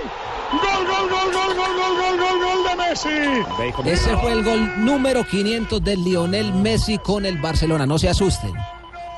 [0.53, 3.91] Gol, gol, gol, gol, gol, gol, gol, gol, gol de Messi.
[3.91, 7.87] Ese fue el gol número 500 de Lionel Messi con el Barcelona.
[7.87, 8.53] No se asusten.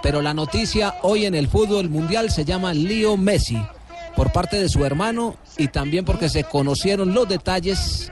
[0.03, 3.61] Pero la noticia hoy en el fútbol mundial se llama Leo Messi
[4.17, 8.11] por parte de su hermano y también porque se conocieron los detalles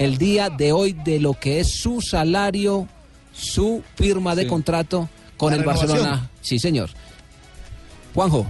[0.00, 2.88] el día de hoy de lo que es su salario,
[3.34, 4.48] su firma de Sí.
[4.48, 5.88] contrato con La el renovación.
[5.90, 6.30] Barcelona.
[6.40, 6.88] Sí, señor.
[8.14, 8.46] Juanjo.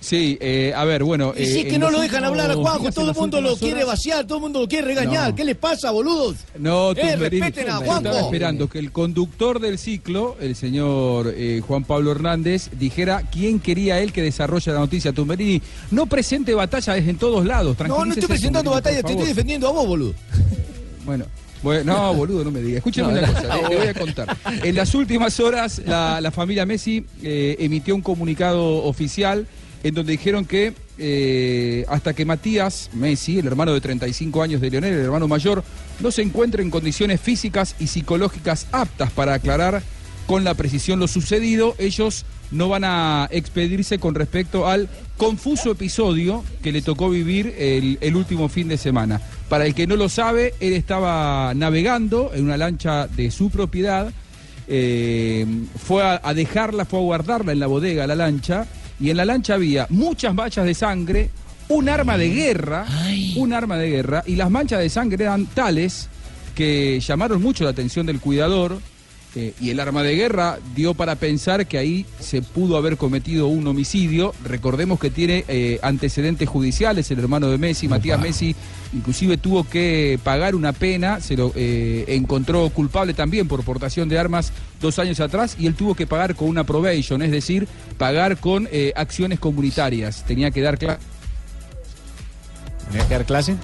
[0.00, 1.32] Sí, eh, a ver, bueno.
[1.36, 3.40] Y eh, sí en que no lo dejan últimos hablar a Juanjo, todo el mundo
[3.40, 5.30] lo quiere vaciar, todo el mundo lo quiere regañar.
[5.30, 5.34] No.
[5.36, 6.36] ¿Qué les pasa, boludos?
[6.58, 7.96] No, Eh, Tumberini, respeten a Juanjo.
[8.08, 13.58] Estaba esperando que el conductor del ciclo, el señor eh, Juan Pablo Hernández, dijera quién
[13.58, 15.12] quería él que desarrolle la noticia.
[15.12, 15.60] Tumberini,
[15.90, 17.76] no presente batallas en todos lados.
[17.86, 20.14] No, no estoy presentando batalla, te estoy defendiendo a vos, boludo.
[21.04, 21.26] Bueno,
[21.62, 22.78] bueno, no, boludo, no me diga.
[22.78, 23.32] Escúcheme No, una no.
[23.34, 24.36] cosa, le, le voy a contar.
[24.62, 29.46] En las últimas horas, la, la familia Messi eh, emitió un comunicado oficial
[29.84, 34.70] en donde dijeron que eh, hasta que Matías Messi, el hermano de 35 años de
[34.70, 35.62] Lionel, el hermano mayor,
[36.00, 39.82] no se encuentre en condiciones físicas y psicológicas aptas para aclarar
[40.26, 46.42] con la precisión lo sucedido, ellos no van a expedirse con respecto al confuso episodio
[46.62, 49.20] que le tocó vivir el, último fin de semana.
[49.50, 54.12] Para el que no lo sabe, él estaba navegando en una lancha de su propiedad,
[54.66, 55.44] eh,
[55.76, 58.66] fue a, a dejarla, fue a guardarla en la bodega, la lancha,
[59.00, 61.30] y en la lancha había muchas manchas de sangre,
[61.68, 62.86] un arma de guerra,
[63.36, 66.08] un arma de guerra, y las manchas de sangre eran tales
[66.54, 68.78] que llamaron mucho la atención del cuidador,
[69.36, 73.48] eh, y el arma de guerra dio para pensar que ahí se pudo haber cometido
[73.48, 74.32] un homicidio.
[74.44, 78.54] Recordemos que tiene eh, antecedentes judiciales el hermano de Messi, Matías Messi,
[78.92, 84.18] inclusive tuvo que pagar una pena, se lo eh, encontró culpable también por portación de
[84.18, 87.66] armas dos años atrás y él tuvo que pagar con una probation, es decir,
[87.98, 90.24] pagar con acciones comunitarias.
[90.26, 91.00] Tenía que dar clase.
[92.90, 93.56] ¿Tenía que dar clase?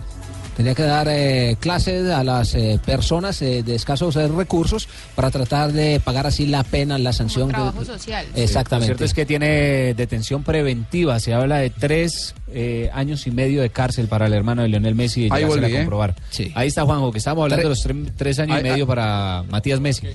[0.61, 5.31] Tenía que dar eh, clases a las eh, personas eh, de escasos eh, recursos para
[5.31, 7.49] tratar de pagar así la pena, la sanción.
[7.49, 8.27] trabajo social.
[8.37, 8.93] Exactamente.
[8.93, 11.19] Lo cierto es que tiene detención preventiva.
[11.19, 14.95] Se habla de tres eh, años y medio de cárcel para el hermano de Lionel
[14.95, 15.29] Messi.
[15.31, 15.77] Ahí volví, a ¿eh?
[15.79, 16.15] comprobar.
[16.55, 18.89] Ahí está Juanjo, que estamos hablando de los tre- tres años Ahí- y medio ahí-
[18.89, 20.09] para Matías Messi.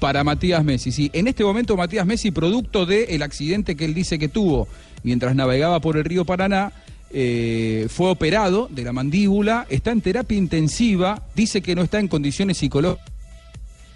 [0.00, 0.92] para Matías Messi.
[0.92, 4.68] Sí, en este momento Matías Messi, producto del accidente que él dice que tuvo
[5.02, 6.72] mientras navegaba por el río Paraná,
[7.12, 12.08] eh, fue operado de la mandíbula, está en terapia intensiva, dice que no está en
[12.08, 13.10] condiciones psicológicas.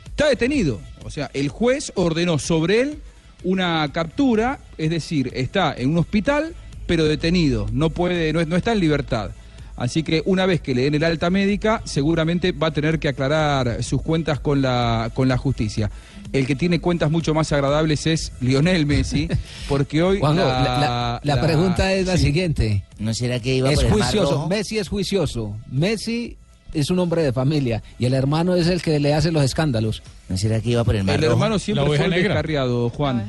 [0.07, 0.81] Está detenido.
[1.05, 2.99] O sea, el juez ordenó sobre él
[3.43, 6.55] una captura, es decir, está en un hospital,
[6.87, 9.31] pero detenido, no puede, no, está en libertad.
[9.77, 13.09] Así que una vez que le den el alta médica, seguramente va a tener que
[13.09, 15.91] aclarar sus cuentas con la justicia.
[16.35, 19.29] El que tiene cuentas mucho más agradables es Lionel Messi,
[19.69, 22.25] porque hoy Juanjo, la, la, la- la la- pregunta es la sí.
[22.25, 22.85] siguiente.
[22.99, 24.33] ¿No será que iba es por el Mar juicioso.
[24.33, 24.49] Rojo?
[24.49, 25.57] Messi es juicioso.
[25.71, 26.37] Messi
[26.75, 30.03] es un hombre de familia y el hermano es el que le hace los escándalos.
[30.29, 33.27] ¿No será que iba por el El hermano siempre fue el descarriado, Juan.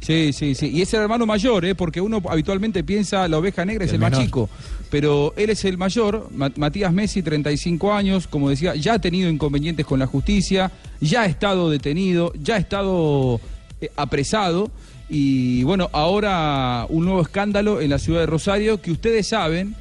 [0.00, 0.70] Sí, sí, sí.
[0.70, 1.74] Y es el hermano mayor, ¿eh?
[1.74, 4.24] porque uno habitualmente piensa la oveja negra es El el, más menor.
[4.24, 4.48] chico.
[4.90, 9.28] Pero él es el mayor, Ma- Matías Messi, 35 años, como decía, ya ha tenido
[9.28, 13.40] inconvenientes con la justicia, ya ha estado detenido, ya ha estado
[13.80, 14.70] eh, apresado.
[15.08, 19.74] Y bueno, ahora un nuevo escándalo en la ciudad de Rosario, que ustedes saben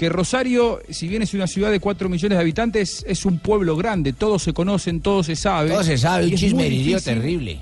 [0.00, 3.76] que Rosario, si bien es una ciudad de 4 millones de habitantes, es un pueblo
[3.76, 5.72] grande, todos se conocen, todos se saben.
[5.72, 7.60] Todo se sabe, un chismerío terrible.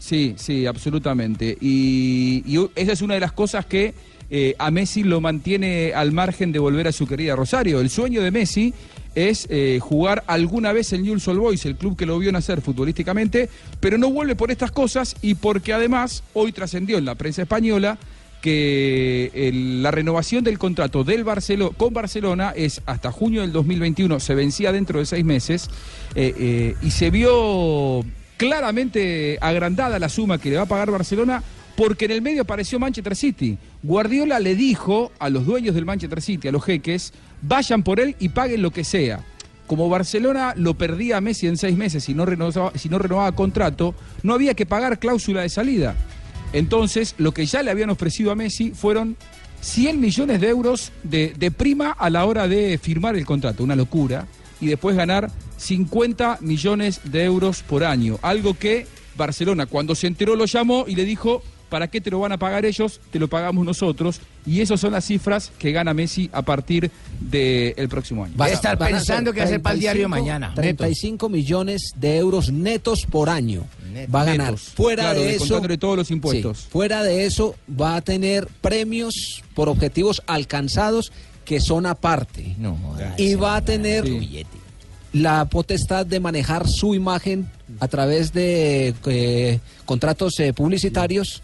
[0.00, 1.56] Sí, sí, absolutamente.
[1.60, 3.94] Y, y esa es una de las cosas que
[4.30, 7.78] eh, a Messi lo mantiene al margen de volver a su querida Rosario.
[7.78, 8.74] El sueño de Messi
[9.14, 12.60] es eh, jugar alguna vez en Newell's Old Boys, el club que lo vio nacer
[12.62, 17.42] futbolísticamente, pero no vuelve por estas cosas y porque además hoy trascendió en la prensa
[17.42, 17.96] española
[18.42, 19.50] que
[19.80, 24.72] la renovación del contrato del Barcelo, con Barcelona es hasta junio del 2021, se vencía
[24.72, 25.70] dentro de seis meses
[26.14, 28.04] eh, eh, y se vio
[28.36, 31.42] claramente agrandada la suma que le va a pagar Barcelona
[31.76, 33.56] porque en el medio apareció Manchester City.
[33.82, 38.16] Guardiola le dijo a los dueños del Manchester City, a los jeques, vayan por él
[38.18, 39.24] y paguen lo que sea.
[39.68, 43.32] Como Barcelona lo perdía a Messi en seis meses si no renovaba, si no renovaba
[43.32, 45.94] contrato, no había que pagar cláusula de salida.
[46.52, 49.16] Entonces, lo que ya le habían ofrecido a Messi fueron
[49.60, 53.76] 100 millones de euros de, de prima a la hora de firmar el contrato, una
[53.76, 54.26] locura,
[54.60, 58.86] y después ganar 50 millones de euros por año, algo que
[59.16, 62.38] Barcelona cuando se enteró lo llamó y le dijo, ¿para qué te lo van a
[62.38, 63.00] pagar ellos?
[63.10, 67.88] Te lo pagamos nosotros, y esas son las cifras que gana Messi a partir del
[67.88, 68.34] próximo año.
[68.38, 70.54] Va a estar a pensando ser que hacer para el diario 35 mañana.
[70.54, 73.64] 35 millones de euros netos por año.
[74.14, 74.52] Va a ganar.
[74.52, 74.72] Netos.
[74.74, 75.40] Fuera Claro, de eso.
[75.40, 76.58] descontándole todos los impuestos.
[76.58, 81.12] Sí, fuera de eso, va a tener premios por objetivos alcanzados
[81.44, 82.56] que son aparte.
[83.18, 84.04] y va a tener
[85.12, 87.50] la potestad de manejar su imagen
[87.80, 91.42] a través de eh, contratos eh, publicitarios.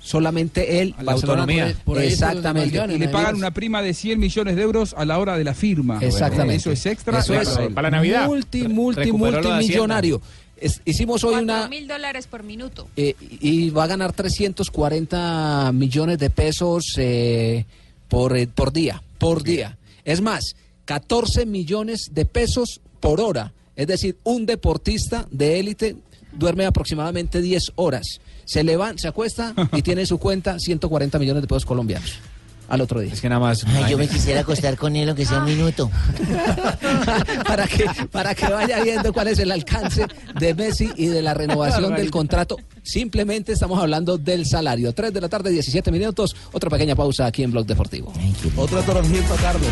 [0.00, 1.74] Solamente él, la autonomía.
[1.84, 2.80] por Exactamente.
[2.94, 5.52] Y le pagan una prima de 100 millones de euros a la hora de la
[5.52, 5.98] firma.
[6.00, 6.56] Exactamente.
[6.56, 7.18] Eso es extra.
[7.18, 8.28] Eso es para él.
[8.28, 10.20] multi, multi, de multimillonario.
[10.58, 11.68] Es- hicimos hoy una...
[11.68, 12.88] mil dólares por minuto.
[12.96, 17.64] eh, y va a ganar 340 millones de pesos eh,
[18.08, 19.76] por, eh, por día, por día.
[20.04, 23.52] Es más, 14 millones de pesos por hora.
[23.74, 25.96] Es decir, un deportista de élite
[26.32, 28.20] duerme aproximadamente 10 horas.
[28.44, 32.18] Se levanta, se acuesta y tiene en su cuenta 140 millones de pesos colombianos.
[32.68, 33.12] Al otro día.
[33.12, 33.64] Es que nada más.
[33.66, 35.90] Ay, yo me quisiera acostar con él aunque sea un minuto.
[37.46, 40.06] para que para que vaya viendo cuál es el alcance
[40.38, 42.56] de Messi y de la renovación del contrato.
[42.82, 44.92] Simplemente estamos hablando del salario.
[44.92, 46.36] 3 de la tarde, 17 minutos.
[46.52, 48.12] Otra pequeña pausa aquí en Blog Deportivo.
[48.56, 49.70] Otra toronjita, Carlos.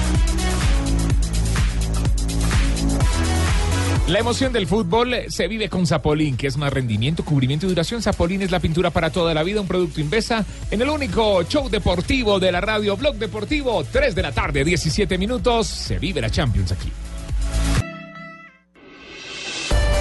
[4.07, 8.03] La emoción del fútbol se vive con Zapolín, que es más rendimiento, cubrimiento y duración.
[8.03, 11.71] Zapolín es la pintura para toda la vida, un producto Invesa en el único show
[11.71, 13.83] deportivo de la radio Blog Deportivo.
[13.83, 15.69] 3 de la tarde, 17 minutos.
[15.69, 16.93] Se vive la Champions aquí.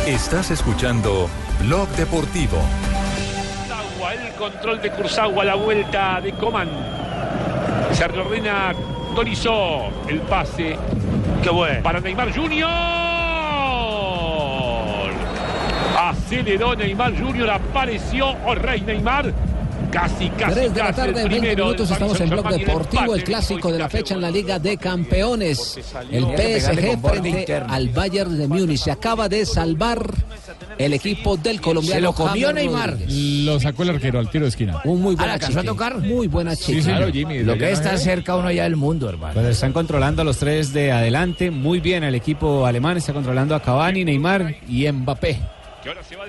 [0.06, 1.30] Estás escuchando
[1.62, 2.58] Blog Deportivo.
[4.12, 6.70] El control de Cursagua, la vuelta de Coman.
[7.94, 8.76] Se reordena
[9.16, 10.76] Dorizó, el pase.
[11.42, 11.82] Qué bueno.
[11.82, 13.23] Para Neymar Junior.
[16.10, 19.34] Aceleró Neymar Junior, apareció o Rey Neymar.
[19.92, 23.24] Casi, casi, 3 de la tarde, el 20 primero minutos, estamos en Blog Deportivo, el
[23.24, 25.78] clásico de la fecha en la Liga de Campeones.
[26.10, 28.80] El PSG frente al Bayern de Múnich.
[28.80, 30.04] Se acaba de salvar
[30.80, 31.96] el equipo del colombiano.
[31.96, 32.92] Se lo comió Neymar.
[32.92, 33.46] Rodríguez.
[33.46, 34.82] Lo sacó el arquero al tiro de esquina.
[34.84, 35.98] Un muy buen ¿la alcanzó a tocar?
[36.00, 36.98] Muy buena Sí, chica.
[36.98, 37.44] claro, Jimmy.
[37.44, 39.34] Lo que es- cerca uno allá del mundo, hermano.
[39.36, 41.52] Pues están controlando a los tres de adelante.
[41.52, 42.98] Muy bien el equipo alemán.
[42.98, 45.40] Está controlando a Cavani, Neymar y Mbappé.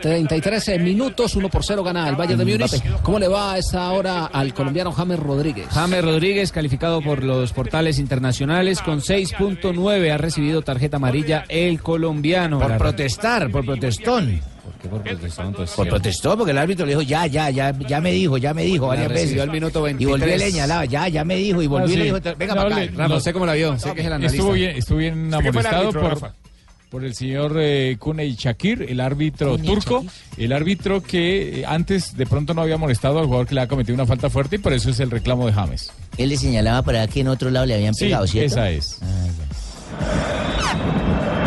[0.00, 2.82] 33 minutos, 1 por 0 gana el Bayern de Múnich.
[3.02, 5.68] ¿Cómo le va a esta hora al colombiano James Rodríguez?
[5.70, 12.58] James Rodríguez, calificado por los portales internacionales con 6.9, ha recibido tarjeta amarilla el colombiano.
[12.58, 14.40] Por La- protestar, por protestón.
[14.64, 15.52] ¿Por qué por protestón?
[15.52, 15.90] Pues, Por sí.
[15.90, 18.84] protestó porque el árbitro le dijo, ya, ya, ya, ya me dijo, ya me dijo
[18.86, 19.40] La varias veces.
[19.40, 20.38] al minuto Y volvió y 23.
[20.40, 22.10] le señalaba, ya, ya me dijo, y volvió Ah, y le sí.
[22.20, 22.92] dijo, venga No, para le- acá.
[22.96, 23.78] Rafa, ¿usted cómo la vio?
[23.78, 24.36] Sé que es el analista.
[24.36, 26.34] Estuvo bien, estuvo bien ¿Usted qué fue el amonestado árbitro, por, Rafa?
[26.94, 30.04] Por el señor eh, Kuney Shakir, el árbitro turco,
[30.36, 33.66] el árbitro que eh, antes de pronto no había molestado al jugador que le ha
[33.66, 35.90] cometido una falta fuerte y por eso es el reclamo de James.
[36.18, 38.46] Él le señalaba para que en otro lado le habían Sí, pegado, ¿cierto?
[38.46, 39.00] esa es.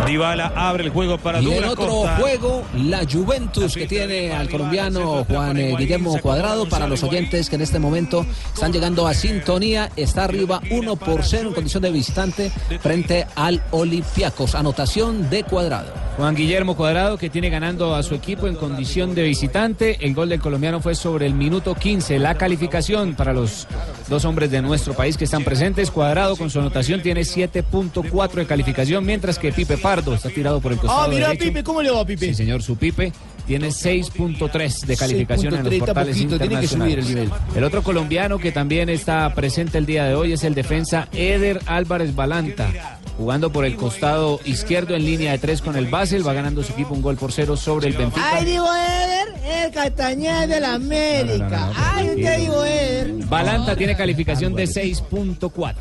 [0.08, 2.17] Dybala abre el juego para Y en otro Costa.
[2.17, 6.67] juego, la Juventus que tiene al colombiano Juan eh, Guillermo Cuadrado.
[6.70, 11.24] Para los oyentes que en este momento están llegando a sintonía, está arriba 1 por
[11.24, 14.56] 0 en condición de visitante frente al Olympiacos.
[14.56, 16.08] Anotación de Cuadrado.
[16.17, 19.98] Juan Guillermo Cuadrado que tiene ganando a su equipo en condición de visitante.
[20.04, 22.17] El gol del colombiano fue sobre el minuto 15.
[22.17, 23.67] La calificación para los
[24.10, 25.91] dos hombres de nuestro país que están presentes.
[25.91, 29.78] Cuadrado con su anotación tiene 7.4 de calificación, mientras que Pipe
[30.14, 31.46] Está tirado por el costado Ah, mira, derecho.
[31.46, 32.28] Pipe, ¿cómo le va, Pipe?
[32.28, 33.12] Sí, señor, su Pipe
[33.46, 37.56] tiene 6.3 de calificación en los 6.30 portales poquito, tiene que subir el internacionales.
[37.56, 41.62] El otro colombiano que también está presente el día de hoy es el defensa Eder
[41.66, 46.34] Álvarez Balanta, jugando por el costado izquierdo en línea de tres con el Basel, va
[46.34, 48.30] ganando su equipo un gol por cero sobre el Benfica.
[48.34, 51.72] Ay, digo Eder, el Castañeda de la América.
[51.76, 53.14] Ay, usted digo Eder.
[53.30, 55.76] Balanta tiene calificación de 6.4.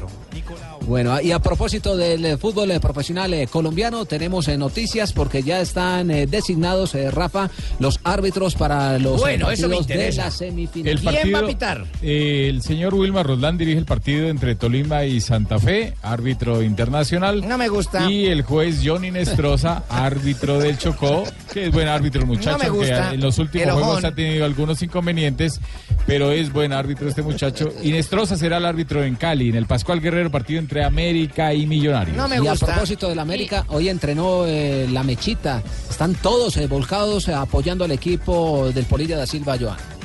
[0.86, 5.42] Bueno, y a propósito del eh, fútbol eh, profesional eh, colombiano, tenemos eh, noticias porque
[5.42, 9.80] ya están eh, designados, eh, Rafa, los árbitros para los eh, Bueno, eso me de
[9.80, 10.24] interesa.
[10.26, 10.92] la semifinal.
[10.92, 15.94] El partido, eh, el señor Wilmar Roldán dirige el partido entre Tolima y Santa Fe,
[16.02, 17.46] árbitro internacional.
[17.48, 18.08] No me gusta.
[18.08, 22.64] Y el juez Johnny Nestroza, árbitro del Chocó, que es buen árbitro el muchacho, No
[22.64, 23.08] me gusta.
[23.08, 25.60] que en los últimos juegos ha tenido algunos inconvenientes,
[26.06, 27.70] pero es buen árbitro este muchacho.
[27.82, 31.66] Y Nestroza será el árbitro en Cali, en el Pascual Guerrero, partido entre América y
[31.66, 32.16] Millonarios.
[32.16, 35.62] y a propósito del América, hoy entrenó eh, la Mechita.
[35.88, 39.95] Están todos eh, volcados eh, apoyando al equipo del Polilla da Silva, Joan.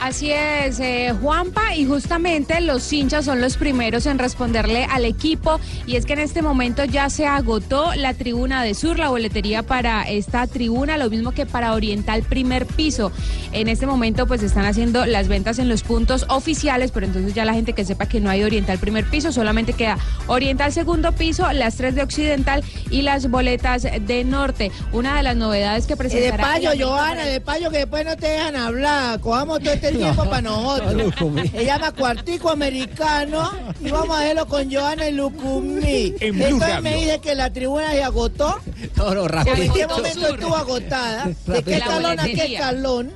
[0.00, 5.58] Así es, eh, Juanpa, y justamente los hinchas son los primeros en responderle al equipo,
[5.86, 9.64] y es que en este momento ya se agotó la tribuna de sur, la boletería
[9.64, 13.10] para esta tribuna, lo mismo que para Oriental primer piso.
[13.52, 17.44] En este momento pues están haciendo las ventas en los puntos oficiales, pero entonces ya
[17.44, 21.50] la gente que sepa que no hay Oriental primer piso, solamente queda Oriental segundo piso,
[21.52, 24.70] las tres de Occidental y las boletas de Norte.
[24.92, 26.44] Una de las novedades que Eh, De presentará...
[26.44, 29.18] payo, el América Johanna, de payo que después no te dejan hablar.
[29.20, 31.14] Cojamos todo este tiempo para nosotros.
[31.50, 36.14] Se llama Cuartico Americano y vamos a verlo con Johanna y Lucumí.
[36.20, 38.60] En Entonces me dice que la tribuna se agotó.
[38.96, 41.30] No, no, ¿En qué momento estuvo agotada?
[41.46, 43.12] ¿De qué escalón a qué escalón?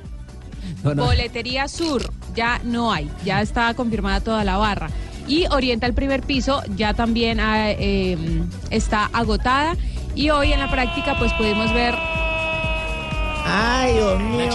[0.83, 4.89] Boletería Sur, ya no hay, ya está confirmada toda la barra.
[5.27, 8.17] Y Oriental primer piso ya también eh,
[8.69, 9.77] está agotada.
[10.15, 11.95] Y hoy en la práctica pues pudimos ver
[13.45, 14.51] Ay, Dios mío.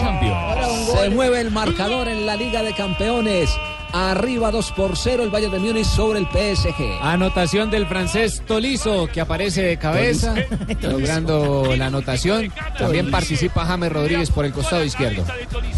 [1.01, 3.51] Se mueve el marcador en la Liga de Campeones.
[3.93, 7.01] Arriba 2 por 0 el Bayern de Múnich sobre el PSG.
[7.01, 10.35] Anotación del francés Tolizo, que aparece de cabeza,
[10.83, 12.53] logrando la anotación.
[12.79, 15.25] También participa James Rodríguez por el costado izquierdo.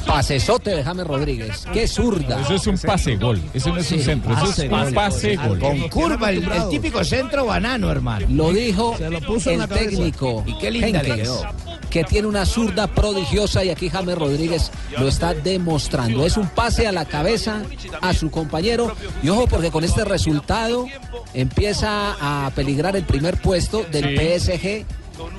[0.07, 1.67] Pasesote de James Rodríguez.
[1.73, 2.41] Qué zurda.
[2.41, 3.41] Eso es un pase gol.
[3.55, 4.33] Eso no es un centro.
[4.33, 4.89] Eso pase es gol.
[4.89, 5.59] un pase gol.
[5.61, 8.27] Con curva, el, el típico centro banano, hermano.
[8.29, 8.97] Lo dijo
[9.27, 11.43] puso en el técnico Y qué linda le quedó.
[11.91, 16.25] Que tiene una zurda prodigiosa y aquí James Rodríguez lo está demostrando.
[16.25, 17.63] Es un pase a la cabeza
[18.01, 18.95] a su compañero.
[19.23, 20.87] Y ojo porque con este resultado
[21.35, 24.87] empieza a peligrar el primer puesto del PSG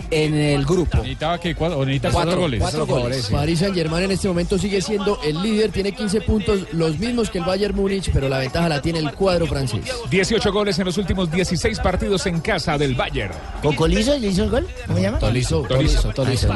[0.09, 0.97] en el grupo.
[0.97, 2.59] Necesitaba que cuatro, Cuatro, cuatro, goles.
[2.59, 3.27] cuatro goles.
[3.31, 7.29] Paris Saint Germain en este momento sigue siendo el líder, tiene 15 puntos, los mismos
[7.29, 9.81] que el Bayern Múnich, pero la ventaja la tiene el cuadro francés.
[10.09, 13.33] 18 goles en los últimos 16 partidos en casa del Bayern.
[13.61, 14.67] ¿Cocolizo le hizo el gol?
[14.85, 15.19] ¿Cómo se llama?
[15.19, 16.53] Tolizo, Tolizo, Tolizo.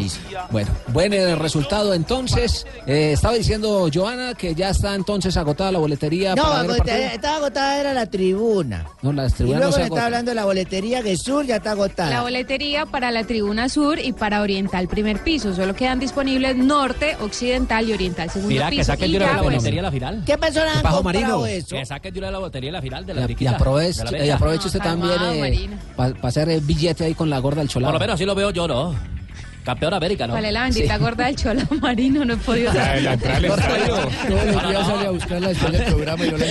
[0.51, 2.65] Bueno, buen eh, resultado entonces.
[2.87, 6.73] Eh, estaba diciendo Joana que ya está entonces agotada la boletería No, para
[7.13, 8.85] estaba agotada era la tribuna.
[9.01, 11.57] No, las Y tribunas luego no se está hablando de la boletería que sur ya
[11.57, 12.09] está agotada.
[12.09, 15.53] La boletería para la tribuna sur y para oriental primer piso.
[15.55, 18.79] Solo quedan disponibles norte, occidental y oriental segundo Mira, piso.
[18.81, 20.23] que saquen de la pues, boletería a la final.
[20.25, 21.45] ¿Qué personas han Bajo comprado Marino.
[21.47, 21.75] eso?
[21.75, 24.17] Que saquen de la boletería a la final de la Y, y aproveche, de la
[24.17, 24.35] y beca.
[24.35, 27.93] aproveche usted también para hacer el billete ahí con la gorda del cholado.
[27.93, 29.14] Por lo menos así lo veo yo, ¿no?
[29.65, 30.33] Campeón América, ¿no?
[30.33, 32.23] ¿Cuál es la bendita gorda del chola marino?
[32.23, 33.95] No he podido La, la entrada al estadio.
[34.27, 36.45] Todos los días sale a buscarla después del programa y no la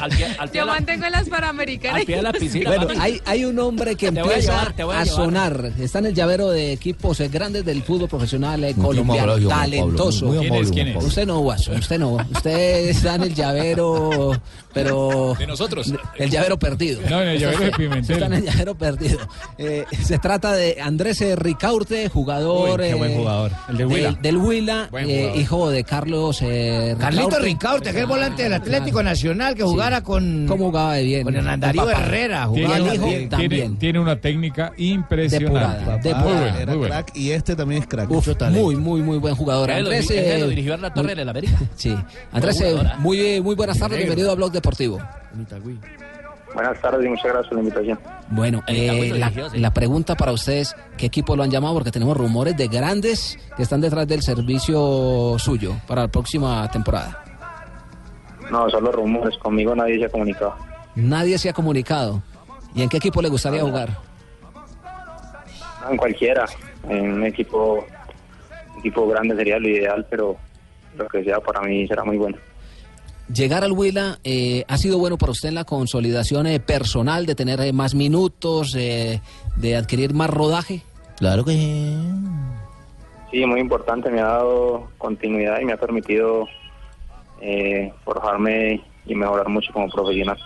[0.00, 0.28] al pie
[0.60, 2.00] Yo mantengo en las panamericanas.
[2.00, 2.70] al pie de la piscina.
[2.76, 4.62] Bueno, hay, hay un hombre que empieza
[4.94, 5.72] a sonar.
[5.78, 9.36] Está en el llavero de equipos eh, grandes del fútbol profesional eh, colombiano.
[9.48, 10.28] talentoso.
[10.28, 12.14] Usted no, Guaso, usted no.
[12.14, 14.40] Usted está en el llavero,
[14.72, 15.34] pero...
[15.38, 15.92] De nosotros.
[16.16, 17.00] El llavero perdido.
[17.08, 18.22] No, en el llavero de Está Pimentel.
[18.22, 19.18] en el llavero perdido.
[19.58, 21.34] Eh, se trata de Andrés eh,
[21.64, 22.80] Ricaurte, jugador...
[22.80, 23.52] Uy, qué buen eh, jugador.
[23.68, 24.10] El de Huila.
[24.12, 25.40] del- del Huila, Buen eh, jugador.
[25.40, 30.02] hijo de Carlos eh, Carlito Ricaurte, que es el volante del Atlético Nacional, que jugara
[30.02, 31.24] con, ¿Cómo jugaba de bien?
[31.24, 32.02] con Hernán Darío El papá.
[32.04, 32.46] Herrera.
[32.46, 33.28] Jugaba el hijo bien.
[33.28, 33.50] también.
[33.50, 35.98] Tiene, tiene una técnica impresionante.
[36.08, 36.94] Depurada, Muy bueno, Era muy bueno.
[36.94, 38.10] crack y este también es crack.
[38.10, 39.70] Uf, muy, muy, muy buen jugador.
[39.70, 41.58] Andrés, él lo eh, dirigió en la América.
[41.76, 41.94] Sí.
[42.32, 42.84] Andrés, eh, ¿eh?
[42.98, 43.98] muy, muy buenas tardes.
[43.98, 45.00] Bienvenido a Blog Deportivo.
[46.54, 47.98] Buenas tardes y muchas gracias por la invitación.
[48.30, 49.12] Bueno, eh,
[49.54, 51.74] la, pregunta para ustedes, ¿qué equipo lo han llamado?
[51.74, 57.24] Porque tenemos rumores de grandes que están detrás del servicio suyo para la próxima temporada.
[58.50, 60.54] No, solo rumores, conmigo nadie se ha comunicado.
[60.94, 62.22] Nadie se ha comunicado.
[62.74, 63.90] ¿Y en qué equipo le gustaría jugar?
[65.90, 66.46] En cualquiera,
[66.88, 67.84] en un equipo,
[68.72, 70.36] un equipo grande sería lo ideal, pero
[70.96, 72.38] lo que sea para mí será muy bueno.
[73.32, 77.34] Llegar al Huila eh, ha sido bueno para usted en la consolidación eh, personal, de
[77.34, 79.20] tener eh, más minutos, eh,
[79.56, 80.82] de adquirir más rodaje.
[81.16, 81.96] Claro que sí.
[83.30, 86.46] Sí, muy importante, me ha dado continuidad y me ha permitido
[87.40, 90.38] eh, forjarme y mejorar mucho como profesional.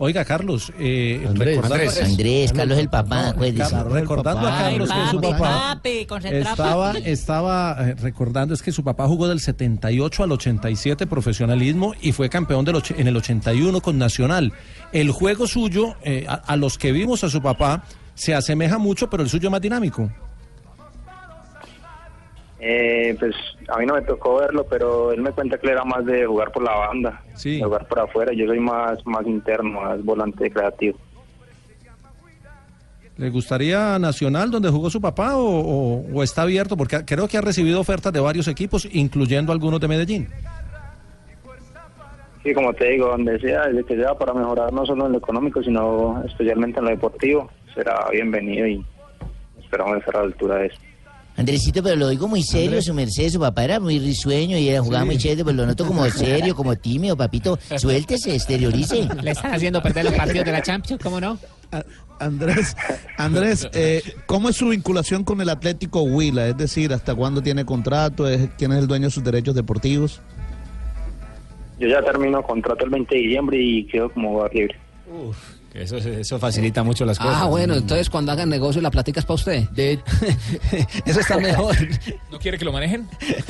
[0.00, 1.56] Oiga, Carlos, eh, Andrés.
[1.56, 1.74] recordando,
[2.04, 3.34] Andrés, Carlos el papá.
[3.36, 6.50] Carlos, recordando a Carlos que su papi, papá Papi, concentrado.
[6.52, 12.12] estaba, estaba eh, recordando es que su papá jugó del 78 al 87 profesionalismo y
[12.12, 14.52] fue campeón del och- en el 81 con Nacional.
[14.92, 17.82] El juego suyo, eh, a, a los que vimos a su papá,
[18.14, 20.10] se asemeja mucho, pero el suyo es más dinámico.
[22.60, 23.34] Eh, pues
[23.68, 26.26] a mí no me tocó verlo, pero él me cuenta que él era más de
[26.26, 27.58] jugar por la banda, Sí.
[27.58, 28.32] de jugar por afuera.
[28.32, 30.98] Yo soy más, más interno, más volante creativo.
[33.16, 36.76] ¿Le gustaría Nacional donde jugó su papá o, o- o está abierto?
[36.76, 40.28] Porque creo que ha recibido ofertas de varios equipos, incluyendo algunos de Medellín.
[42.44, 45.18] Sí, como te digo, donde sea, desde que sea para mejorar no solo en lo
[45.18, 48.84] económico, sino especialmente en lo deportivo, será bienvenido y
[49.60, 50.80] esperamos estar a la altura de eso.
[51.38, 54.82] Andresito, pero lo digo muy serio, su merced, su papá era muy risueño y era
[54.82, 57.58] jugaba muy chévere, pero lo noto como serio, como tímido, papito.
[57.76, 59.08] Suéltese, exteriorice.
[59.22, 61.38] Le están haciendo perder los partidos de la Champions, ¿cómo no?
[61.70, 61.84] A-
[62.20, 62.76] Andrés,
[63.16, 66.48] Andrés, eh, ¿cómo es su vinculación con el Atlético Huila?
[66.48, 68.26] Es decir, ¿hasta cuándo tiene contrato?
[68.28, 70.20] ¿Es- ¿Quién es el dueño de sus derechos deportivos?
[71.78, 74.76] Yo ya termino contrato el 20 de diciembre y quedo como jugador libre.
[75.74, 77.36] Eso, eso facilita mucho las cosas.
[77.42, 79.64] Ah, bueno, entonces cuando hagan negocio la plática es para usted.
[81.04, 81.76] Eso está mejor.
[82.32, 83.06] ¿No quiere que lo manejen?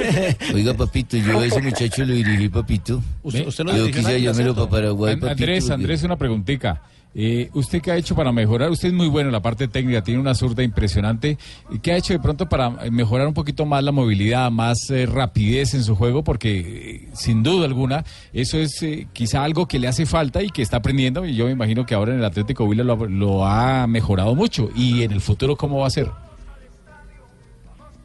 [0.55, 3.03] Oiga, papito, yo a ese muchacho lo dirigí, papito.
[3.23, 4.55] ¿Usted- usted lo Yo quise ¿cierto?
[4.55, 5.31] para Paraguay, papito.
[5.31, 6.83] Andrés, Andrés, una preguntica.
[7.21, 8.71] Eh, ¿Usted qué ha hecho para mejorar?
[8.71, 11.37] Usted es muy bueno en la parte técnica, tiene una zurda impresionante.
[11.69, 14.89] ¿Y ¿Qué ha hecho de pronto para eh, mejorar un poquito más la movilidad, más
[14.91, 16.23] eh, rapidez en su juego?
[16.23, 20.63] Porque eh, sin duda alguna eso es quizá algo que le hace falta y que
[20.63, 21.25] está aprendiendo.
[21.27, 24.71] Y yo me imagino que ahora en el Atlético Huila lo, ha- mejorado mucho.
[24.77, 26.07] ¿Y en el futuro cómo va a ser?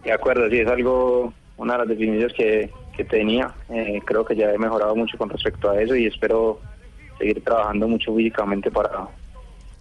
[0.04, 2.72] De acuerdo, sí, es algo, una de las definiciones que,
[3.08, 3.54] tenía.
[4.06, 6.60] Creo que ya he mejorado mucho con respecto a eso y espero
[7.24, 9.08] seguir trabajando mucho físicamente para,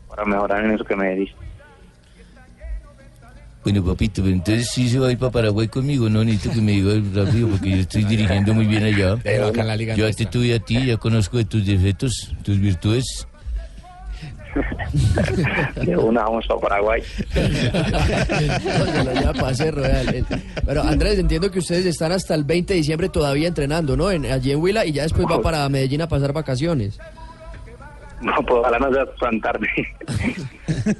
[0.08, 1.36] para mejorar en eso que me diste.
[3.64, 6.60] Bueno, papito, pero entonces sí se va a ir para Paraguay conmigo, no necesito que
[6.60, 9.16] me diga rápido porque yo estoy dirigiendo muy bien allá.
[9.22, 10.24] Pero acá en la liga yo nuestra.
[10.26, 13.28] te tuve a ti, ya conozco de tus defectos, tus virtudes.
[15.76, 17.02] De una vamos a Paraguay.
[17.34, 18.52] El-
[20.66, 24.10] Pero Andrés, entiendo que ustedes están hasta el 20 de diciembre todavía entrenando, ¿no?
[24.10, 26.98] En, allí en Huila y ya después va para Medellín a pasar vacaciones.
[28.22, 29.66] No, ojalá no sea tan tarde.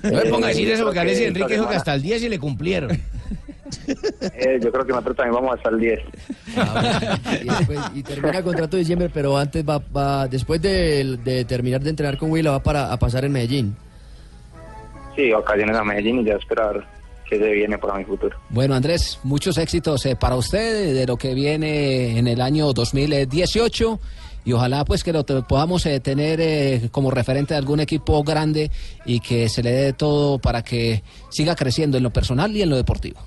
[0.02, 2.02] No me ponga a decir eso porque a veces que Enrique dijo que hasta el
[2.02, 2.90] 10 se le cumplieron.
[2.90, 6.00] Eh, yo creo que nosotros también vamos hasta el 10.
[7.42, 11.44] Y, después- y termina el contrato de diciembre, pero antes va, va después de, de
[11.44, 13.76] terminar de entrenar con Huila va para a pasar en Medellín.
[15.16, 16.86] Sí, vacaciones a Medellín y ya esperar
[17.28, 18.36] que se viene para mi futuro.
[18.50, 23.98] Bueno, Andrés, muchos éxitos eh, para usted de lo que viene en el año 2018
[24.44, 28.22] y ojalá pues que lo te- podamos eh, tener eh, como referente de algún equipo
[28.22, 28.70] grande
[29.06, 32.70] y que se le dé todo para que siga creciendo en lo personal y en
[32.70, 33.20] lo deportivo.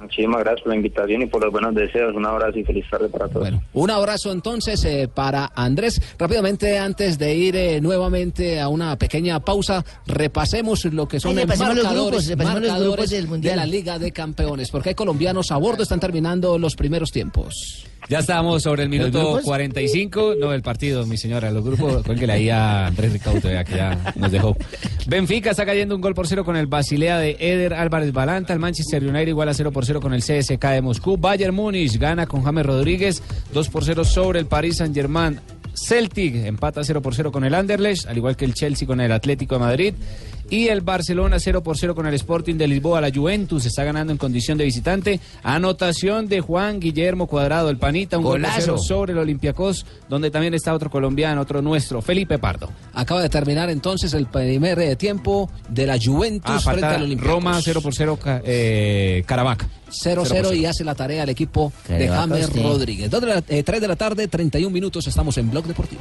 [0.00, 2.14] Muchísimas gracias por la invitación y por los buenos deseos.
[2.16, 3.50] Un abrazo y feliz tarde para todos.
[3.74, 6.00] Un abrazo entonces eh, para Andrés.
[6.18, 11.34] Rápidamente, antes de ir eh, nuevamente a una pequeña pausa, repasemos lo que son Ay,
[11.36, 13.52] los repasemos los marcadores, grupos, repasemos los marcadores grupos del Mundial.
[13.52, 17.84] de la Liga de Campeones, porque hay colombianos a bordo, están terminando los primeros tiempos.
[18.08, 19.44] Ya estábamos sobre el ¿Los minuto grupos?
[19.44, 20.34] 45.
[20.40, 21.50] No, el partido, mi señora.
[21.50, 24.56] Los grupos, cuélguele ahí a Andrés Ricauto, ya que ya nos dejó.
[25.06, 28.52] Benfica está cayendo un gol por cero con el Basilea de Eder Álvarez Balanta.
[28.52, 31.16] El Manchester United igual a 0 por 0 con el CSK de Moscú.
[31.18, 33.22] Bayern Múnich gana con James Rodríguez
[33.52, 35.38] 2 por 0 sobre el Paris Saint Germain.
[35.74, 39.12] Celtic empata 0 por 0 con el Anderlecht, al igual que el Chelsea con el
[39.12, 39.94] Atlético de Madrid.
[40.50, 43.00] Y el Barcelona 0 por 0 con el Sporting de Lisboa.
[43.00, 45.20] La Juventus está ganando en condición de visitante.
[45.44, 48.76] Anotación de Juan Guillermo Cuadrado, el panita, un Golazo.
[48.78, 52.68] sobre el Olympiacos, donde también está otro colombiano, otro nuestro, Felipe Pardo.
[52.94, 57.32] Acaba de terminar entonces el primer eh, tiempo de la Juventus Ah, frente al Olympiacos.
[57.34, 59.68] Roma 0 por 0, eh, Caravaca.
[59.90, 62.52] 0-0 y hace la tarea el equipo de James.
[62.62, 63.10] Rodríguez.
[63.10, 66.00] 2 de la, eh, 3 de la tarde, 31 minutos, estamos en Blog Deportivo.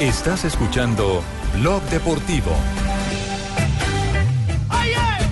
[0.00, 1.22] Estás escuchando
[1.56, 2.56] Blog Deportivo.
[4.70, 5.26] ¡Ay, ay!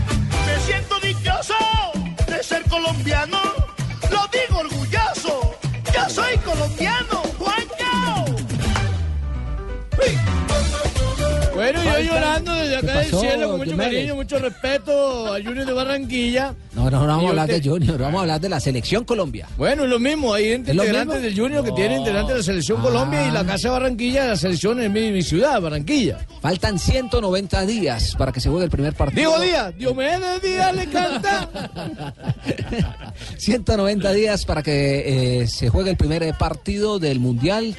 [0.47, 1.55] Me siento dichoso
[2.27, 3.39] de ser colombiano.
[4.11, 5.59] Lo digo orgulloso.
[5.95, 7.08] Yo soy colombiano.
[11.73, 15.73] Bueno, yo llorando desde acá del cielo con mucho cariño, mucho respeto al Junior de
[15.73, 16.55] Barranquilla.
[16.75, 19.49] No, no, no vamos a hablar de Junior, vamos a hablar de la selección Colombia.
[19.57, 21.77] Bueno, es lo mismo, hay gente ¿Es lo integrantes del Junior que No.
[21.77, 25.23] tiene integrantes de la Selección Colombia y la Casa de Barranquilla, la selección en mi,
[25.23, 26.19] ciudad, Barranquilla.
[26.41, 29.31] Faltan 190 días para que se juegue el primer partido.
[29.31, 31.49] Digo Díaz, Diomedes Díaz le canta.
[33.37, 37.77] 190 días para que eh, se juegue el primer partido del Mundial.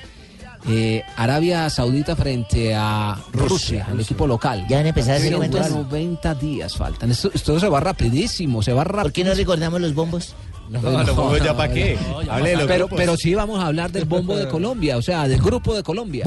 [0.67, 4.65] Eh, Arabia Saudita frente a Rusia, el equipo local.
[4.67, 7.11] Ya van a empezar a hacer 190 días faltan.
[7.11, 9.03] Esto, esto se va rapidísimo, se va rápido.
[9.03, 10.35] ¿Por qué no recordamos los bombos?
[10.69, 11.97] No, los bombos ya pa' qué.
[12.09, 12.97] no, ya Hable de los pero, grupos.
[12.97, 16.25] pero sí vamos a hablar del bombo de Colombia, o sea, del grupo de Colombia.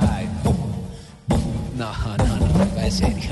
[0.00, 0.28] Ay.
[1.76, 3.30] No, no, no, va en serio.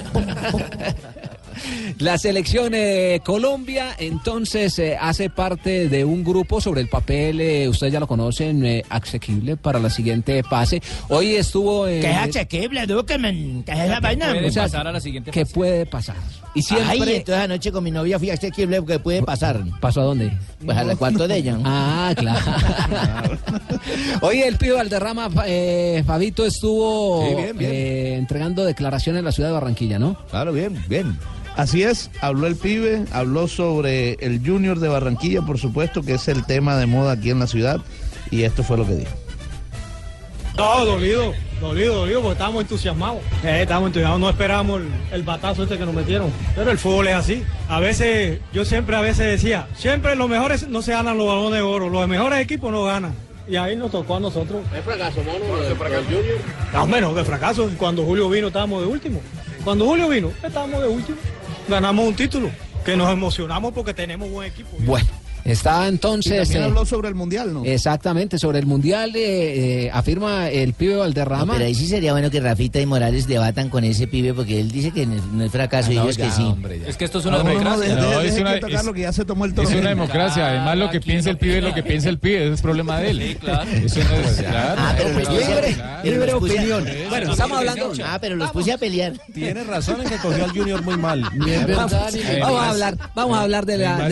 [1.99, 7.69] La selección eh, Colombia entonces eh, hace parte de un grupo sobre el papel, eh,
[7.69, 10.83] ustedes ya lo conocen, eh, asequible para la siguiente fase.
[11.09, 12.01] Hoy estuvo en...
[12.03, 14.31] Que es asequible, Dukeman, que es esa vaina.
[14.33, 15.55] puede O sea, pasar a la siguiente ¿Qué fase.
[15.55, 16.17] puede pasar?
[16.55, 16.89] Y siempre...
[16.91, 19.63] Ay, entonces anoche con mi novia fui asequible que puede pasar.
[19.81, 20.33] ¿Pasó a dónde?
[20.65, 21.59] Pues al cuarto de ella.
[21.65, 23.39] Ah, claro.
[24.21, 27.71] Oye, el pibe Valderrama, eh, Fabito, estuvo Sí, bien, bien.
[27.73, 30.17] eh, entregando declaraciones en la ciudad de Barranquilla, ¿no?
[30.31, 31.17] Claro, bien, bien.
[31.57, 36.29] Así es, habló el pibe, habló sobre el Junior de Barranquilla, por supuesto, que es
[36.29, 37.81] el tema de moda aquí en la ciudad,
[38.31, 39.13] y esto fue lo que dijo.
[40.57, 43.21] No, dolido, dolido, dolido, porque estábamos entusiasmados.
[43.43, 46.31] Eh, estábamos entusiasmados, no esperábamos el, el batazo este que nos metieron.
[46.55, 47.43] Pero el fútbol es así.
[47.69, 51.53] A veces, yo siempre a veces decía, siempre los mejores no se ganan los balones
[51.53, 53.15] de oro, los mejores equipos no ganan.
[53.49, 54.63] Y ahí nos tocó a nosotros.
[54.77, 56.07] Es fracaso, mono, de fracaso.
[56.73, 57.71] No, menos de fracaso.
[57.77, 59.21] Cuando Julio vino estábamos de último.
[59.65, 61.19] Cuando Julio vino estábamos de último.
[61.73, 62.51] Ganamos un título.
[62.85, 64.77] Que nos emocionamos porque tenemos buen equipo.
[64.81, 65.09] Bueno,
[65.45, 66.37] está Y entonces...
[66.49, 67.65] también eh, habló sobre el Mundial, ¿no?
[67.65, 71.55] Exactamente, sobre el Mundial eh, eh, afirma el pibe Valderrama.
[71.55, 74.71] pero ahí sí sería bueno que Rafita y Morales debatan con ese pibe porque él
[74.71, 76.55] dice que no es- no es fracaso y ellos que sí.
[76.87, 77.95] Es que esto es No, una no, no, democracia.
[77.95, 80.49] de- de- No, es una- es- lo que ya se tomó el Es una democracia,
[80.49, 82.99] además lo que piensa el pibe es lo que piensa el pibe, ese es problema
[83.01, 83.23] de él.
[83.23, 83.71] Sí, claro.
[83.71, 84.75] Eso no es claro.
[84.85, 86.85] Ah, pero Libre, libre opinión.
[87.09, 87.93] Bueno, estamos hablando...
[88.05, 89.13] Ah, pero los puse a pelear.
[89.33, 91.23] Tiene razón en que cogió al Junior muy mal.
[91.23, 94.09] Vamos, a hablar, vamos a hablar de la,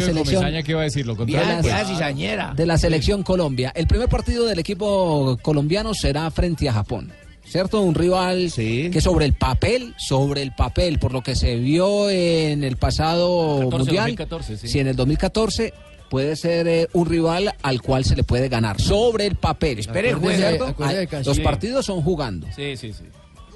[0.00, 0.44] selección.
[0.70, 1.06] ¿Qué va a decir?
[1.06, 1.48] Lo de contrario.
[1.48, 2.56] la, pues.
[2.56, 3.72] de la selección Colombia.
[3.74, 7.12] El primer partido del equipo colombiano será frente a Japón.
[7.44, 7.80] ¿Cierto?
[7.80, 12.62] Un rival que sobre el papel, sobre el papel, por lo que se vio en
[12.62, 14.68] el pasado 14, mundial, 2014, sí.
[14.68, 15.74] si en el 2014
[16.08, 19.80] puede ser eh, un rival al cual se le puede ganar sobre el papel.
[19.80, 22.46] Espere, que los partidos son jugando.
[22.54, 23.04] Sí, sí, sí.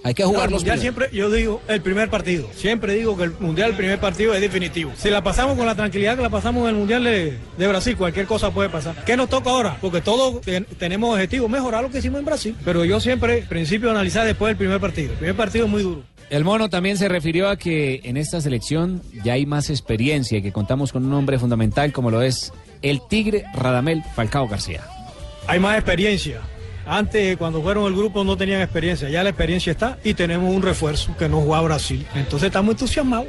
[0.05, 2.47] Hay que No, jugar el los siempre, yo digo, el primer partido.
[2.55, 4.93] Siempre digo que el mundial, el primer partido es definitivo.
[4.97, 7.97] Si la pasamos con la tranquilidad que la pasamos en el mundial de, de Brasil,
[7.97, 9.03] cualquier cosa puede pasar.
[9.07, 9.79] ¿Qué nos toca ahora?
[9.81, 12.55] Porque todos ten- tenemos objetivos, mejorar lo que hicimos en Brasil.
[12.65, 15.13] Pero yo siempre, principio, analizar después del primer partido.
[15.13, 16.03] El primer partido es muy duro.
[16.29, 20.43] El mono también se refirió a que en esta selección ya hay más experiencia y
[20.43, 22.53] que contamos con un hombre fundamental como lo es
[22.83, 24.83] el Tigre Radamel Falcao García.
[25.47, 26.41] Hay más experiencia.
[26.87, 29.09] Antes, cuando fueron el grupo, no tenían experiencia.
[29.09, 32.07] Ya la experiencia está y tenemos un refuerzo que no juega a Brasil.
[32.15, 33.29] Entonces estamos entusiasmados.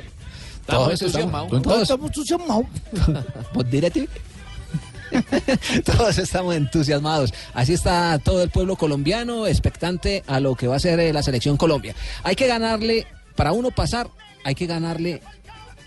[0.65, 2.65] Todos estamos, todos estamos entusiasmados.
[3.53, 3.65] Pues.
[5.85, 7.33] Todos estamos entusiasmados.
[7.53, 11.23] Así está todo el pueblo colombiano, expectante a lo que va a ser eh, la
[11.23, 11.95] selección Colombia.
[12.23, 14.09] Hay que ganarle, para uno pasar,
[14.43, 15.21] hay que ganarle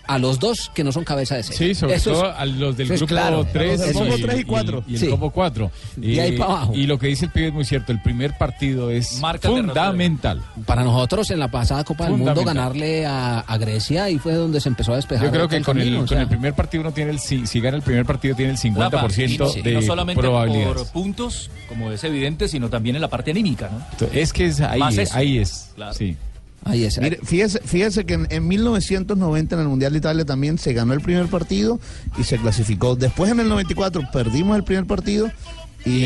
[0.09, 1.57] a los dos que no son cabeza de serie.
[1.73, 3.45] Sí, sobre Eso es- todo a los del grupo claro.
[3.53, 4.83] 3 Los del grupo tres y cuatro.
[4.87, 5.05] y, el Sí.
[5.07, 5.71] grupo 4.
[5.95, 6.73] De ahí para abajo.
[6.75, 10.41] Y lo que dice el pibe es muy cierto, el primer partido es Marca fundamental.
[10.65, 14.59] Para nosotros en la pasada Copa del Mundo ganarle a, a Grecia y fue donde
[14.61, 15.25] se empezó a despejar.
[15.25, 17.59] Yo creo que el con el, con el primer partido uno tiene el si, si
[17.59, 20.73] gana el primer partido tiene el 50% Rafa, y no, y de no solamente probabilidades.
[20.75, 24.07] por puntos, como es evidente, sino también en la parte anímica, ¿no?
[24.11, 25.15] Es que es ahí, Más eso.
[25.15, 25.69] ahí es.
[25.75, 25.93] Claro.
[25.93, 26.17] Sí.
[26.65, 26.99] Ahí es.
[26.99, 30.93] Mire, fíjese, fíjese que en, en 1990 en el Mundial de Italia también se ganó
[30.93, 31.79] el primer partido
[32.17, 32.95] y se clasificó.
[32.95, 35.31] Después en el 94 perdimos el primer partido
[35.85, 36.03] y,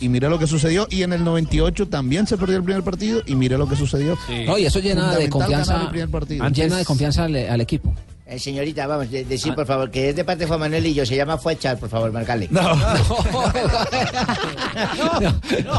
[0.00, 0.86] y mire lo que sucedió.
[0.90, 4.16] Y en el 98 también se perdió el primer partido y mire lo que sucedió.
[4.46, 5.72] No, y eso llena de confianza.
[5.72, 6.48] ganar el primer partido.
[6.48, 7.94] Llena de confianza al, al equipo.
[8.28, 10.94] Eh, señorita, vamos, de- decir por favor que es de parte de Juan Manuel y
[10.94, 12.48] yo, se llama Fuechar, por favor, marcale.
[12.50, 12.74] No,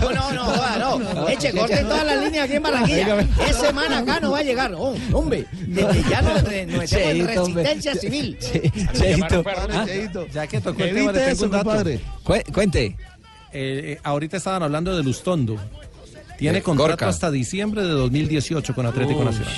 [0.02, 1.28] no, no, no, joda, no.
[1.30, 3.20] Eche, corte todas las líneas aquí en Barranquilla.
[3.48, 4.74] Es semana acá no va a llegar.
[4.76, 8.38] Oh, hombre, desde ya nos, re- nos metemos en Cheito, resistencia civil.
[8.94, 9.44] Cheito.
[9.46, 9.86] Ah,
[10.34, 11.64] Ya que tocó el tema, le tengo un dato.
[11.66, 12.00] compadre.
[12.54, 12.86] cuente.
[12.86, 12.96] Eh,
[13.54, 15.58] eh, ahorita estaban hablando de Lustondo.
[16.38, 19.24] Tiene contrato hasta diciembre de 2018 con Atlético.
[19.24, 19.54] Nacional.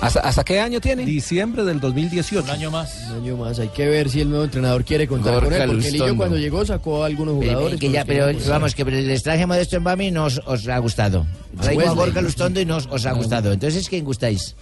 [0.00, 1.04] ¿Hasta, ¿Hasta qué año tiene?
[1.04, 2.44] Diciembre del 2018.
[2.44, 3.08] Un año más.
[3.10, 3.58] Un año más.
[3.58, 5.70] Hay que ver si el nuevo entrenador quiere contar con Gorka él.
[5.70, 7.78] Porque Lillo cuando llegó sacó a algunos Eh, jugadores.
[7.80, 10.68] que con ya, que pero vamos, que les traje Modesto en Bami y no os,
[10.68, 11.26] ha gustado.
[11.60, 11.92] Traigo a.
[11.94, 13.52] Gorka Lustondo y no os, ha gustado.
[13.52, 14.56] Entonces, ¿quién gustáis?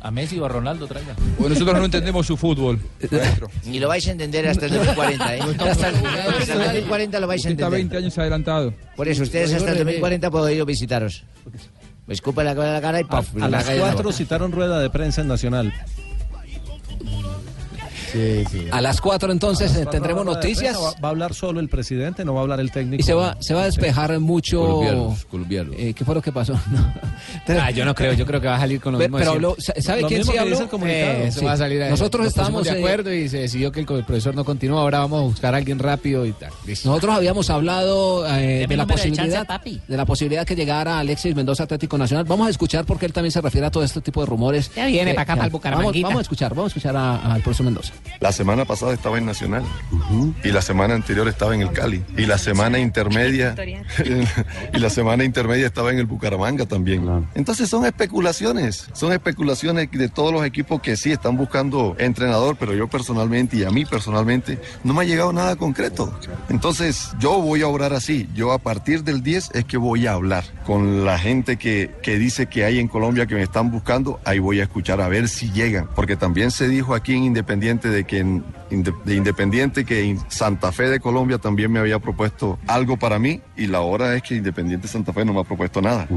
[0.00, 1.14] A Messi o a Ronaldo traiga.
[1.38, 2.80] Pues nosotros no entendemos su fútbol.
[3.10, 3.50] maestro.
[3.66, 5.40] Ni lo vais a entender hasta el 2040, ¿eh?
[5.42, 7.70] Hasta el, hasta el 2040 lo vais a Usted está entender.
[7.90, 8.74] 20 años adelantado.
[8.96, 11.22] Por eso, ustedes hasta el 2040 puedo ir a visitaros.
[12.12, 13.28] Me escupa la cara la cara y A, ¡paf!
[13.40, 14.14] a las calle de la 4 boca.
[14.14, 15.72] citaron rueda de prensa en Nacional.
[18.70, 22.34] A las 4 entonces las eh, tendremos noticias Va, a hablar solo el presidente, no
[22.34, 23.00] va a hablar el técnico.
[23.00, 24.60] y se va, se va a despejar mucho.
[24.60, 25.74] Colombianos, colombianos.
[25.78, 26.58] Eh, ¿Qué fue lo que pasó?
[27.48, 29.18] Ah, yo no creo, yo creo que va a salir con lo Pero, mismo.
[29.18, 30.58] pero habló, ¿sabe Lo quién mismo sí habló?
[30.60, 30.82] el.
[30.90, 31.46] Eh, Eso sí.
[31.46, 34.04] va a salir a- Nosotros estábamos de eh, acuerdo y se decidió que el el
[34.04, 34.80] profesor no continúa.
[34.80, 36.50] Ahora vamos a buscar a alguien rápido y tal.
[36.66, 36.88] Listo.
[36.88, 39.80] Nosotros habíamos hablado eh, de la número de posibilidad chance, papi.
[39.86, 42.24] de la posibilidad que llegara Alexis Mendoza Atlético Nacional.
[42.24, 44.70] Vamos a escuchar porque él también se refiere a todo este tipo de rumores.
[44.74, 46.06] Ya viene Eh, pa' acá, eh, pa'l vamos, Bucaramanguita.
[46.08, 47.92] vamos a escuchar, vamos a escuchar a- al profesor Mendoza.
[48.20, 49.64] La semana pasada estaba en Nacional.
[50.44, 52.04] Y la semana anterior estaba en el Cali.
[52.16, 53.54] Y la semana intermedia
[54.74, 57.26] y la semana intermedia estaba en el Bucaramanga también.
[57.34, 62.74] Entonces son especulaciones, son especulaciones de todos los equipos que sí están buscando entrenador, pero
[62.74, 66.16] yo personalmente y a mí personalmente no me ha llegado nada concreto.
[66.48, 70.12] Entonces yo voy a obrar así, yo a partir del 10 es que voy a
[70.12, 74.20] hablar con la gente que, que dice que hay en Colombia que me están buscando,
[74.24, 77.88] ahí voy a escuchar a ver si llegan, porque también se dijo aquí en Independiente
[77.92, 78.44] de que en
[79.04, 83.40] de Independiente que en Santa Fe de Colombia también me había propuesto algo para mí
[83.56, 86.08] y la hora es que Independiente Santa Fe no me ha propuesto nada.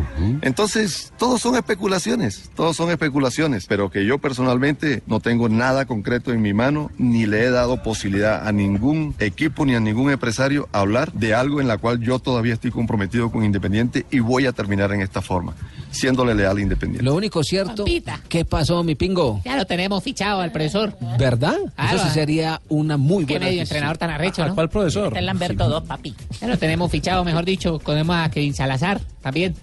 [0.42, 6.32] Entonces, todos son especulaciones, todos son especulaciones, pero que yo personalmente no tengo nada concreto
[6.32, 10.70] en mi mano ni le he dado posibilidad a ningún equipo ni a ningún empresario
[10.72, 14.46] a hablar de algo en la cual yo todavía estoy comprometido con Independiente y voy
[14.46, 15.56] a terminar en esta forma,
[15.96, 17.04] siéndole leal a Independiente.
[17.04, 18.20] Lo único cierto, Pampita.
[18.30, 19.42] ¿qué pasó, mi pingo?
[19.44, 20.96] Ya lo tenemos fichado al profesor.
[21.18, 21.56] ¿Verdad?
[21.76, 21.96] Claro.
[21.98, 23.78] Eso sí sería una muy Qué buena medio decisión.
[23.78, 24.54] entrenador tan arrecho, ¿no?
[24.56, 25.18] ¿Cuál profesor?
[25.18, 26.14] Es Lamberto 2, papi.
[26.42, 27.80] Ya lo tenemos fichado, mejor dicho.
[27.80, 29.56] Tenemos a Kevin Salazar también.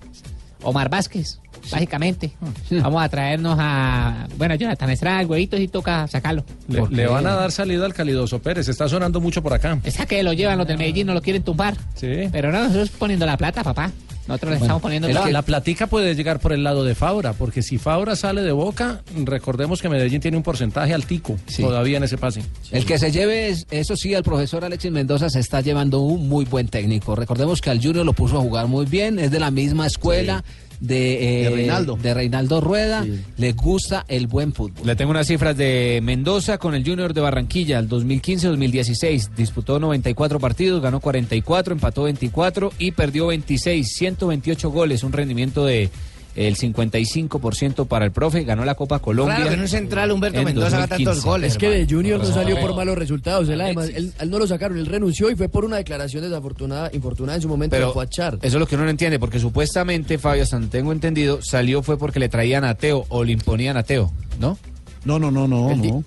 [0.65, 1.41] Omar Vázquez,
[1.73, 2.33] básicamente.
[2.71, 4.29] Vamos a traernos a.
[4.39, 6.45] Bueno, Jonathan Estrada, el huevito, y toca sacarlo.
[6.69, 9.79] Le, le van a dar salida al Calidoso Pérez, está sonando mucho por acá.
[9.83, 11.77] Esa que lo llevan los del Medellín, no lo quieren tumbar.
[11.97, 12.29] Sí.
[12.31, 13.91] Pero no, nosotros poniendo la plata, papá.
[14.29, 17.33] Nosotros le estamos poniendo la, que- la platica puede llegar por el lado de Fabra,
[17.33, 22.05] porque si Fabra sale de Boca, recordemos que Medellín tiene un porcentaje altico todavía en
[22.05, 22.43] ese pase.
[22.71, 26.29] El que se lleve, es- eso sí, al profesor Alexis Mendoza se está llevando un
[26.29, 27.17] muy buen técnico.
[27.17, 30.45] Recordemos que al Junior lo puso a jugar muy bien, es de la misma escuela
[30.83, 31.97] de, eh, De Reinaldo.
[31.97, 33.07] de Reinaldo Rueda,
[33.37, 34.85] le gusta el buen fútbol.
[34.85, 39.31] Le tengo unas cifras de Mendoza con el Junior de Barranquilla, el 2015-2016.
[39.37, 45.89] Disputó 94 partidos, ganó 44, empató 24 y perdió 26, 128 goles, un rendimiento de
[46.35, 49.37] el 55% para el profe, ganó la Copa Colombia.
[49.37, 51.29] Raro que en un central Humberto en Mendoza haga tantos 2015.
[51.29, 51.53] goles.
[51.53, 53.49] Es que de Junior no No, salió por malos resultados.
[53.49, 56.91] Él, además, él, él no lo sacaron, él renunció y fue por una declaración desafortunada,
[56.93, 58.35] infortunada en su momento Pero que fue a Char.
[58.43, 61.99] eso es lo que uno no entiende, porque supuestamente, Fabio, hasta tengo entendido, salió fue
[61.99, 64.59] porque le traían a Teo o le imponían a Teo, ¿no?
[65.05, 66.05] No, no, no, no, El no.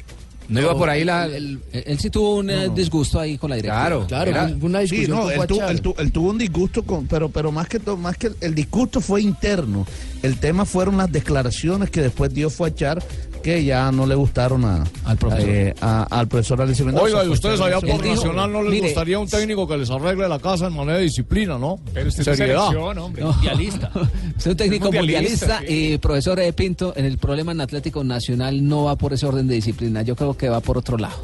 [0.47, 1.25] No iba por ahí la...
[1.25, 4.05] Él, él sí tuvo un eh, disgusto ahí con la directiva.
[4.07, 7.07] Claro, Era- fue una Sí, no, él, tuvo, él tu- él tuvo un disgusto, con,
[7.07, 9.85] pero, pero más que todo, más que el, el disgusto fue interno.
[10.21, 13.03] El tema fueron las declaraciones que después dio fue a echar
[13.45, 17.05] que ya no le gustaron a, al profesor, al profesor Alexis Mendoza.
[17.05, 19.91] Oiga, y ustedes allá por dijo, Nacional no les mire, gustaría un técnico que les
[19.91, 21.79] arregle la casa en manera de disciplina, ¿no?
[21.93, 22.69] Pero usted Seriedad.
[22.69, 23.21] selección, hombre.
[23.21, 23.33] No.
[23.33, 23.91] Mundialista.
[24.45, 28.85] Un técnico Mundialista, mundialista y profesor eh, Pinto, en el problema en Atlético Nacional no
[28.85, 31.15] va por ese orden de disciplina, yo creo que va por otro lado.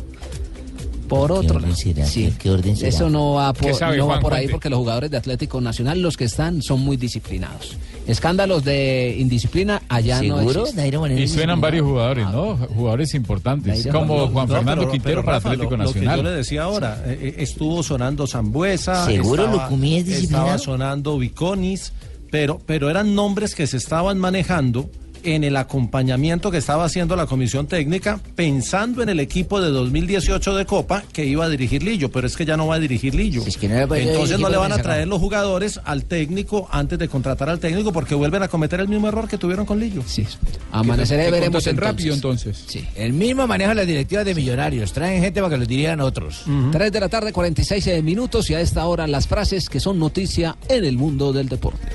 [1.11, 1.75] Por otro lado.
[1.75, 2.33] Sí.
[2.39, 2.87] ¿Qué orden será?
[2.89, 4.21] Eso no va ¿Qué por, sabe, no va Juan?
[4.21, 7.75] por ahí porque los jugadores de Atlético Nacional, los que están, son muy disciplinados.
[8.07, 10.65] Escándalos de indisciplina allá no ¿Seguro?
[10.99, 12.31] Moreno Y suenan varios jugadores, Ah.
[12.31, 12.55] ¿no?
[12.55, 14.27] Jugadores importantes, Dairo como.
[14.29, 16.17] Juan No, Fernando pero- Quintero pero, para Rafa, Atlético lo- Nacional.
[16.17, 20.05] Lo que yo le decía ahora, eh, eh, estuvo sonando Zambuesa, ¿Seguro estaba, Lucumí es
[20.05, 20.45] disciplinado?
[20.45, 21.91] estaba sonando Viconis,
[22.31, 24.89] pero, pero eran nombres que se estaban manejando
[25.23, 30.55] en el acompañamiento que estaba haciendo la comisión técnica, pensando en el equipo de 2018
[30.55, 33.15] de Copa que iba a dirigir Lillo, pero es que ya no va a dirigir
[33.15, 33.43] Lillo.
[33.45, 37.91] Entonces no le van a traer los jugadores al técnico antes de contratar al técnico
[37.91, 40.03] porque vuelven a cometer el mismo error que tuvieron con Lillo.
[40.05, 40.25] Sí.
[40.71, 41.75] Amaneceré Que veremos entonces.
[41.77, 42.63] rápido entonces.
[42.67, 42.85] Sí.
[42.95, 44.93] El mismo maneja las directivas de millonarios.
[44.93, 46.43] Traen gente para que los dirijan otros.
[46.71, 49.99] 3 de la tarde, 46 eh, minutos y a esta hora las frases que son
[49.99, 51.87] noticia en el mundo del deporte.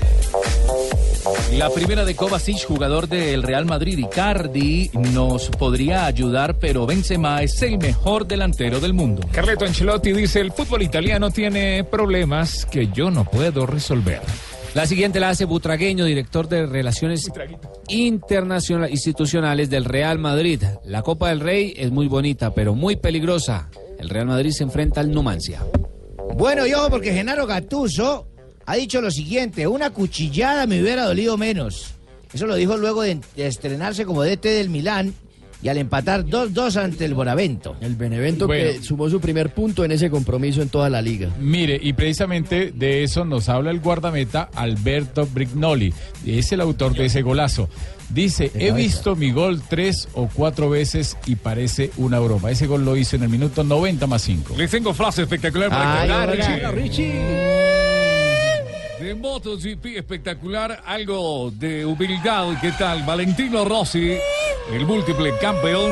[1.53, 7.61] La primera de Kovacic, jugador del Real Madrid, Icardi, nos podría ayudar, pero Benzema es
[7.61, 9.27] el mejor delantero del mundo.
[9.31, 14.21] Carleto Ancelotti dice, el fútbol italiano tiene problemas que yo no puedo resolver.
[14.73, 17.27] La siguiente la hace Butragueño, director de Relaciones
[17.87, 20.61] Internacionales Institucionales del Real Madrid.
[20.85, 23.69] La Copa del Rey es muy bonita, pero muy peligrosa.
[23.97, 25.65] El Real Madrid se enfrenta al Numancia.
[26.35, 28.27] Bueno, y ojo, porque Genaro Gatuso
[28.67, 31.95] ha dicho lo siguiente: una cuchillada me hubiera dolido menos.
[32.31, 35.13] Eso lo dijo luego de, estrenarse como DT del Milán
[35.63, 37.75] y al empatar 2-2 ante el Bonavento.
[37.81, 38.63] El Benevento Bueno.
[38.73, 41.29] que sumó su primer punto en ese compromiso en toda la liga.
[41.39, 45.93] Mire, y precisamente de eso nos habla el guardameta Alberto Brignoli.
[46.27, 47.69] Es el autor de ese golazo.
[48.09, 52.51] Dice, he visto mi gol tres o cuatro veces y parece una broma.
[52.51, 54.53] Ese gol lo hizo en el minuto 90 más 5.
[54.57, 56.29] Les tengo frase espectacular para Ay, contar.
[56.29, 57.96] ahora
[58.99, 62.47] De MotoGP espectacular, algo de humildad.
[62.59, 63.03] ¿Qué tal?
[63.03, 64.17] Valentino Rossi,
[64.73, 65.91] el múltiple campeón.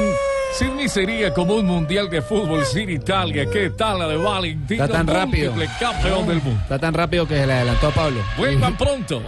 [0.54, 3.46] Sin mí sería como un mundial de fútbol sin Italia.
[3.52, 4.86] ¿Qué tal la de Valentino?
[4.86, 5.52] Está tan rápido.
[5.52, 6.60] Múltiple campeón del mundo.
[6.64, 8.22] Está tan rápido que se le adelantó a Pablo.
[8.38, 9.22] Vuelvan pronto.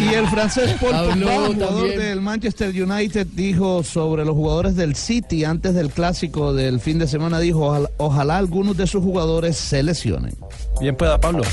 [0.00, 1.14] Y el francés Paul Pogba,
[1.46, 1.98] jugador también.
[2.00, 7.06] del Manchester United, dijo sobre los jugadores del City antes del clásico del fin de
[7.06, 10.34] semana, dijo, ojalá, ojalá algunos de sus jugadores se lesionen.
[10.80, 11.44] Bien pueda Pablo.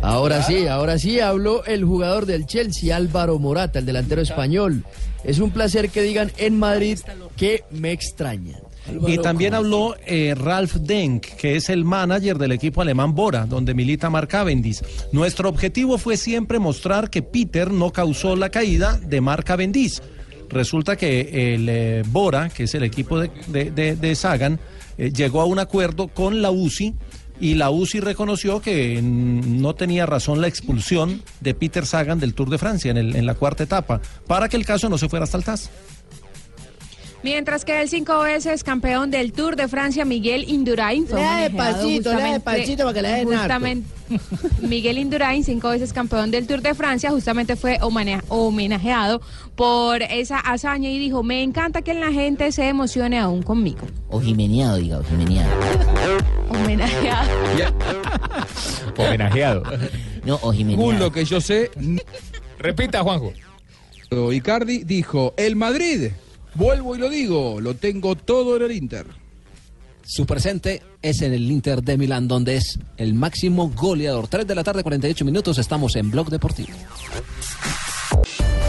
[0.00, 4.84] Ahora sí, ahora sí habló el jugador del Chelsea, Álvaro Morata, el delantero español.
[5.24, 6.98] Es un placer que digan en Madrid
[7.36, 8.60] que me extrañan.
[9.06, 13.74] Y también habló eh, Ralf Denk, que es el manager del equipo alemán Bora, donde
[13.74, 14.80] milita Mark Cavendish.
[15.12, 20.00] Nuestro objetivo fue siempre mostrar que Peter no causó la caída de Mark Cavendish.
[20.48, 24.58] Resulta que el eh, Bora, que es el equipo de, de- de- de Sagan,
[24.96, 26.94] eh, llegó a un acuerdo con la UCI
[27.40, 32.50] y la UCI reconoció que no tenía razón la expulsión de Peter Sagan del Tour
[32.50, 35.24] de Francia en, el- en la cuarta etapa, para que el caso no se fuera
[35.24, 35.70] hasta el TAS.
[37.24, 41.20] Mientras que el cinco veces campeón del Tour de Francia, Miguel Indurain, fue
[42.10, 43.88] justamente- despacito para que le justamente
[44.62, 47.78] Miguel Indurain, cinco veces campeón del Tour de Francia, justamente fue
[48.28, 49.20] homenajeado
[49.58, 53.88] por esa hazaña y dijo, me encanta que la gente se emocione aún conmigo.
[54.08, 55.50] O jimeneado, diga, o jimeneado.
[56.48, 57.28] Homenajeado.
[58.96, 59.62] Homenajeado.
[60.24, 60.90] No, o jimeneado.
[60.90, 61.72] Según lo que yo sé,
[62.60, 63.32] Repita, Juanjo.
[64.32, 66.12] Icardi dijo, el Madrid,
[66.54, 69.06] vuelvo y lo digo, lo tengo todo en el Inter.
[70.04, 74.28] Su presente es en el Inter de Milán, donde es el máximo goleador.
[74.28, 76.68] 3 de la tarde, 48 minutos, estamos en Blog Deportivo.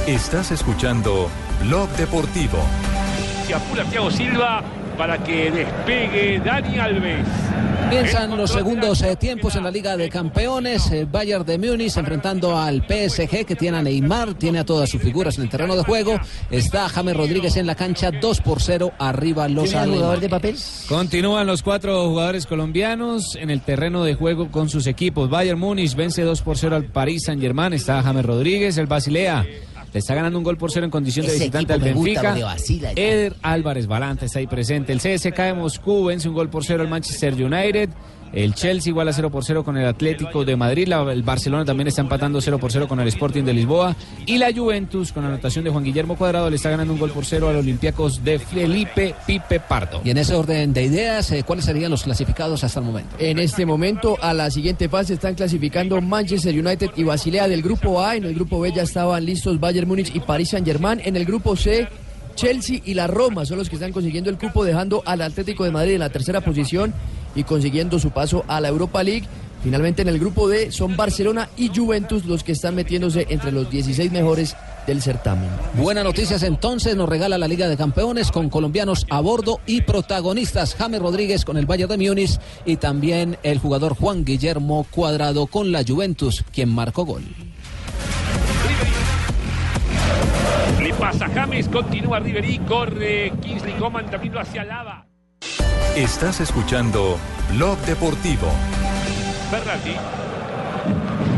[0.10, 1.30] Estás escuchando
[1.68, 2.58] Blog Deportivo.
[3.46, 4.64] Se apura Thiago Silva
[4.98, 7.28] para que despegue Dani Alves.
[7.84, 10.90] Comienzan los segundos eh, tiempos en la Liga de Campeones.
[10.90, 15.00] El Bayern de Múnich enfrentando al PSG que tiene a Neymar, tiene a todas sus
[15.00, 16.20] figuras en el terreno de juego.
[16.50, 20.22] Está James Rodríguez en la cancha, 2 por 0 arriba los ¿Tiene al jugador alemanes.
[20.22, 20.58] de papel?
[20.90, 25.30] Continúan los cuatro jugadores colombianos en el terreno de juego con sus equipos.
[25.30, 27.74] Bayern Múnich vence 2 por 0 al París Saint Germain.
[27.74, 29.46] Está James Rodríguez, el Basilea.
[29.94, 32.36] Le está ganando un gol por cero en condición de Ese visitante al Benfica.
[32.40, 32.92] vacila.
[32.96, 34.94] Eder Álvarez Balanta está ahí presente.
[34.94, 37.90] El CSK de Moscú vence un gol por cero al Manchester United.
[38.32, 40.88] El Chelsea igual a 0 por 0 con el Atlético de Madrid.
[40.88, 43.96] La- el Barcelona también está empatando 0 por 0 con el Sporting de Lisboa.
[44.26, 47.12] Y la Juventus, con la anotación de Juan Guillermo Cuadrado, le está ganando un gol
[47.12, 50.02] por cero al Olympiacos de Felipe Pipe Pardo.
[50.04, 53.16] Y en ese orden de ideas, eh, ¿cuáles serían los clasificados hasta el momento?
[53.20, 58.02] En este momento, a la siguiente fase están clasificando Manchester United y Basilea del grupo
[58.02, 58.16] A.
[58.16, 61.02] En el grupo B ya estaban listos Bayern Múnich y Paris Saint-Germain.
[61.04, 61.88] En el grupo C,
[62.36, 65.72] Chelsea y la Roma son los que están consiguiendo el cupo, dejando al Atlético de
[65.72, 66.94] Madrid en la tercera posición
[67.36, 69.28] y consiguiendo su paso a la Europa League.
[69.64, 73.70] Finalmente, en el grupo D son Barcelona y Juventus los que están metiéndose entre los
[73.70, 74.56] 16 mejores
[74.88, 75.50] del certamen.
[75.76, 80.76] Buenas noticias entonces, nos regala la Liga de Campeones con colombianos a bordo y protagonistas.
[80.76, 85.72] James Rodríguez con el Bayern de Múnich y también el jugador Juan Guillermo Cuadrado con
[85.72, 87.24] la Juventus, quien marcó gol.
[90.82, 95.09] Le pasa James, continúa Riverí, corre Kingsley Coman, también hacia Lava.
[95.96, 97.18] Estás escuchando
[97.50, 98.48] Blog Deportivo.
[99.52, 99.96] Berratti.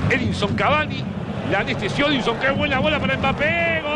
[0.09, 1.03] Edinson Cavani.
[1.49, 2.37] La anestesió Edinson.
[2.39, 3.81] ¡Qué buena bola para Mbappé!
[3.81, 3.91] ¡Gol!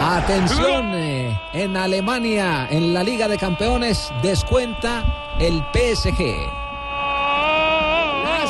[0.00, 5.04] Atención, eh, en Alemania, en la Liga de Campeones, descuenta
[5.38, 6.18] el PSG.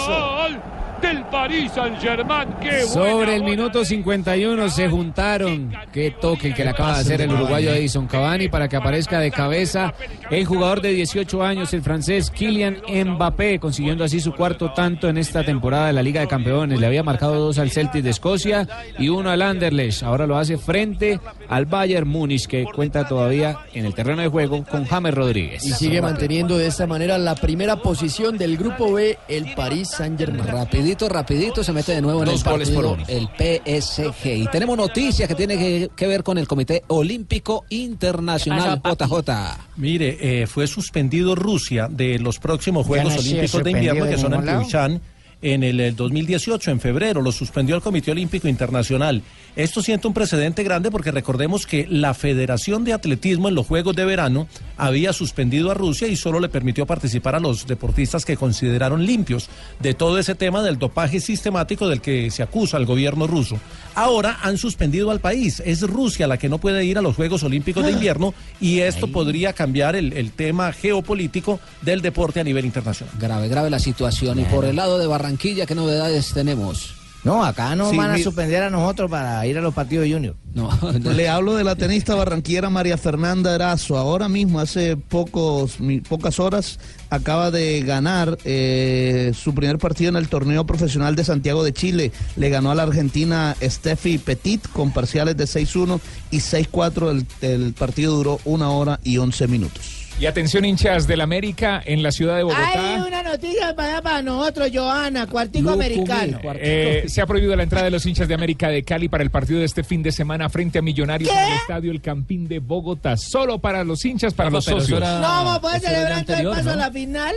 [0.07, 2.49] ¡Gol del Paris Saint-Germain!
[2.61, 5.73] ¡Qué Sobre el minuto 51 se juntaron.
[5.93, 9.21] Qué toque el que le acaba de hacer el uruguayo Edison Cavani para que aparezca
[9.21, 9.95] de cabeza
[10.31, 15.19] el jugador de 18 años, el francés Kylian Mbappé, consiguiendo así su cuarto tanto en
[15.19, 16.81] esta temporada de la Liga de Campeones.
[16.81, 18.69] Le había marcado dos al Celtic de Escocia
[18.99, 20.03] y uno al Anderlecht.
[20.03, 24.65] Ahora lo hace frente al Bayern Múnich, que cuenta todavía en el terreno de juego
[24.65, 25.65] con James Rodríguez.
[25.65, 30.47] Y sigue manteniendo de esta manera la primera posición del grupo B, el Paris Saint-Germain.
[30.47, 31.20] Rapidito, rapidito,
[31.65, 34.27] se mete de nuevo en Dos el goles por partido el PSG.
[34.27, 39.31] Y tenemos noticias que tiene que, que ver con el Comité Olímpico Internacional, JJ.
[39.77, 44.35] Mire, eh, fue suspendido Rusia de los próximos Juegos Olímpicos de Invierno de que son
[44.35, 44.43] en.
[44.43, 45.01] Pyeongchang
[45.43, 47.23] en el, eh, 2018, en febrero.
[47.23, 49.23] Lo suspendió el Comité Olímpico Internacional.
[49.57, 53.97] Esto siente un precedente grande porque recordemos que la Federación de Atletismo en los Juegos
[53.97, 58.37] de Verano había suspendido a Rusia y solo le permitió participar a los deportistas que
[58.37, 59.49] consideraron limpios
[59.81, 63.59] de todo ese tema del dopaje sistemático del que se acusa al gobierno ruso.
[63.95, 65.61] Ahora han suspendido al país.
[65.65, 69.09] Es Rusia la que no puede ir a los Juegos Olímpicos de Invierno y esto
[69.09, 73.15] podría cambiar el, el tema geopolítico del deporte a nivel internacional.
[73.19, 74.39] Grave, grave la situación.
[74.39, 76.95] Y por el lado de Barranquilla, ¿qué novedades tenemos?
[77.23, 80.05] No, acá no Sí, van a mi- suspender a nosotros para ir a los partidos
[80.07, 80.37] de Junior.
[80.55, 80.71] No,
[81.05, 83.99] Le hablo de la tenista barranquillera María Fernanda Erazo.
[83.99, 86.79] Ahora mismo, hace pocos, mi- pocas horas,
[87.11, 92.11] acaba de ganar eh, su primer partido en el torneo profesional de Santiago de Chile.
[92.37, 96.01] Le ganó a la argentina Steffi Petit con parciales de 6-1
[96.31, 97.11] y 6-4.
[97.11, 97.27] El,
[97.67, 100.00] el partido duró una hora y 11 minutos.
[100.21, 102.95] Y atención hinchas del América en la ciudad de Bogotá.
[102.95, 106.39] Hay una noticia para, para nosotros, Joana, cuartico americano.
[106.57, 109.31] Eh, se ha prohibido la entrada de los hinchas de América de Cali para el
[109.31, 112.59] partido de este fin de semana frente a Millonarios en el estadio El Campín de
[112.59, 113.17] Bogotá.
[113.17, 114.99] Solo para los hinchas, para Rafa, los socios.
[115.01, 116.73] era- No vamos a poder Eso era celebrar entonces anterior, paso ¿no?
[116.73, 117.35] a la final.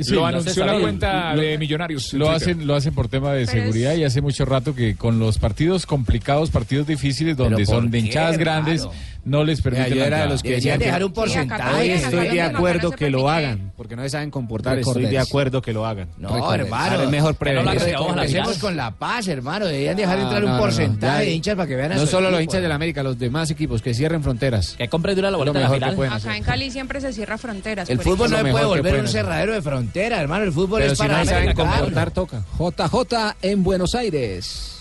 [0.00, 2.12] Sí, lo anunció la cuenta Lo- de Millonarios.
[2.14, 2.36] Lo Twitter.
[2.36, 5.20] hacen, lo hacen por tema de Pero es- seguridad y hace mucho rato que con
[5.20, 8.88] los partidos complicados, partidos difíciles donde ¿por son de hinchadas grandes?
[9.24, 13.10] No les permiten yo era de los que decían que hoy estoy de acuerdo que
[13.10, 16.08] lo hagan, porque no se saben comportar, estoy de acuerdo que lo hagan.
[16.18, 17.02] No, hermano.
[17.02, 17.80] Es mejor prevenir.
[17.80, 19.66] Empecemos con la paz, hermano.
[19.66, 22.40] Deberían dejar No, entrar un porcentaje de hinchas para que vean a No solo los
[22.40, 24.74] hinchas del América, los demás equipos que cierren fronteras.
[24.76, 25.96] Que compre dura la Lo boleta de la mejor que final.
[25.96, 27.88] pueden Acá en Cali siempre se cierra fronteras.
[27.90, 30.44] El por fútbol no se puede volver un cerradero de frontera, hermano.
[30.44, 32.42] El fútbol es para no saben comportar, toca.
[32.58, 34.73] JJ en Buenos Aires.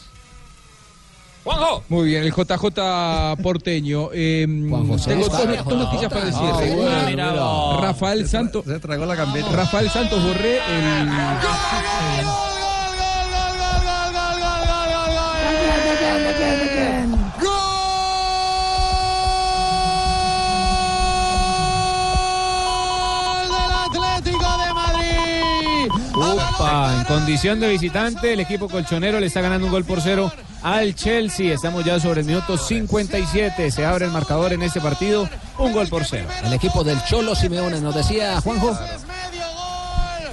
[1.44, 1.84] Juanjo.
[1.89, 4.10] Muy bien, el JJ porteño.
[4.14, 4.48] Eh,
[4.88, 6.50] José tengo dos, dos noticias para decirle.
[6.52, 7.82] Ah, bueno.
[7.82, 8.66] Rafael Santos.
[8.66, 9.50] Se tragó la gambeta.
[9.52, 11.10] Rafael Santos Borré, el.
[26.66, 30.95] En condición de visitante, el equipo colchonero le está ganando un gol por cero al
[30.95, 31.53] Chelsea.
[31.53, 33.70] Estamos ya sobre el minuto 57.
[33.70, 35.30] Se abre el marcador en este partido.
[35.59, 36.30] Un gol por cero.
[36.43, 38.78] El equipo del Cholo Simeone nos decía Juanjo.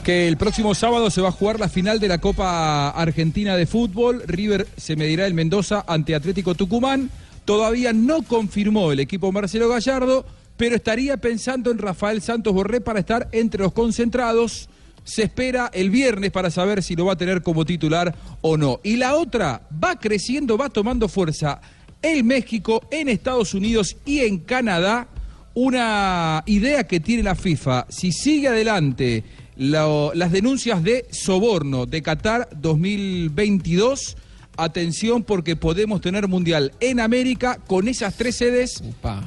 [0.05, 3.67] que el próximo sábado se va a jugar la final de la Copa Argentina de
[3.67, 4.23] Fútbol.
[4.25, 7.11] River se medirá el Mendoza ante Atlético Tucumán.
[7.45, 10.25] Todavía no confirmó el equipo Marcelo Gallardo,
[10.57, 14.69] pero estaría pensando en Rafael Santos Borré para estar entre los concentrados.
[15.11, 18.79] Se espera el viernes para saber si lo va a tener como titular o no.
[18.85, 21.61] Y la otra va creciendo, va tomando fuerza
[22.01, 25.09] en México, en Estados Unidos y en Canadá.
[25.55, 29.25] Una idea que tiene la FIFA, si sigue adelante
[29.57, 34.17] las denuncias de soborno de Qatar 2022,
[34.57, 38.81] atención porque podemos tener mundial en América con esas tres sedes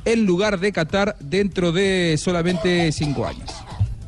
[0.06, 3.52] en lugar de Qatar dentro de solamente cinco años.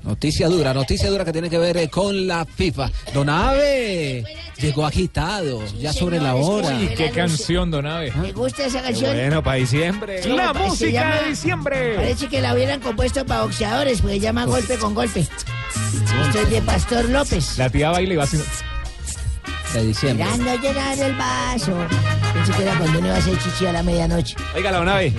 [0.05, 2.91] Noticia dura, noticia dura que tiene que ver eh, con la FIFA.
[3.13, 4.23] Don Ave
[4.57, 6.77] llegó agitado, ya sobre la hora.
[6.77, 8.11] Uy, qué canción, Don Ave.
[8.15, 9.15] ¿Me gusta esa canción?
[9.43, 10.21] para diciembre.
[10.21, 11.95] Sí, La se música llama- de diciembre.
[11.95, 15.21] Parece que la hubieran compuesto para boxeadores, porque se llama golpe con golpe.
[15.21, 17.57] Esto es de Pastor López.
[17.57, 18.47] La tía baila y va haciendo.
[19.73, 20.23] De diciembre.
[20.23, 21.75] Mirando llenar el vaso.
[22.33, 24.35] Pensé que era cuando uno iba a hacer chichi a la medianoche.
[24.55, 25.13] Oiga, la nave.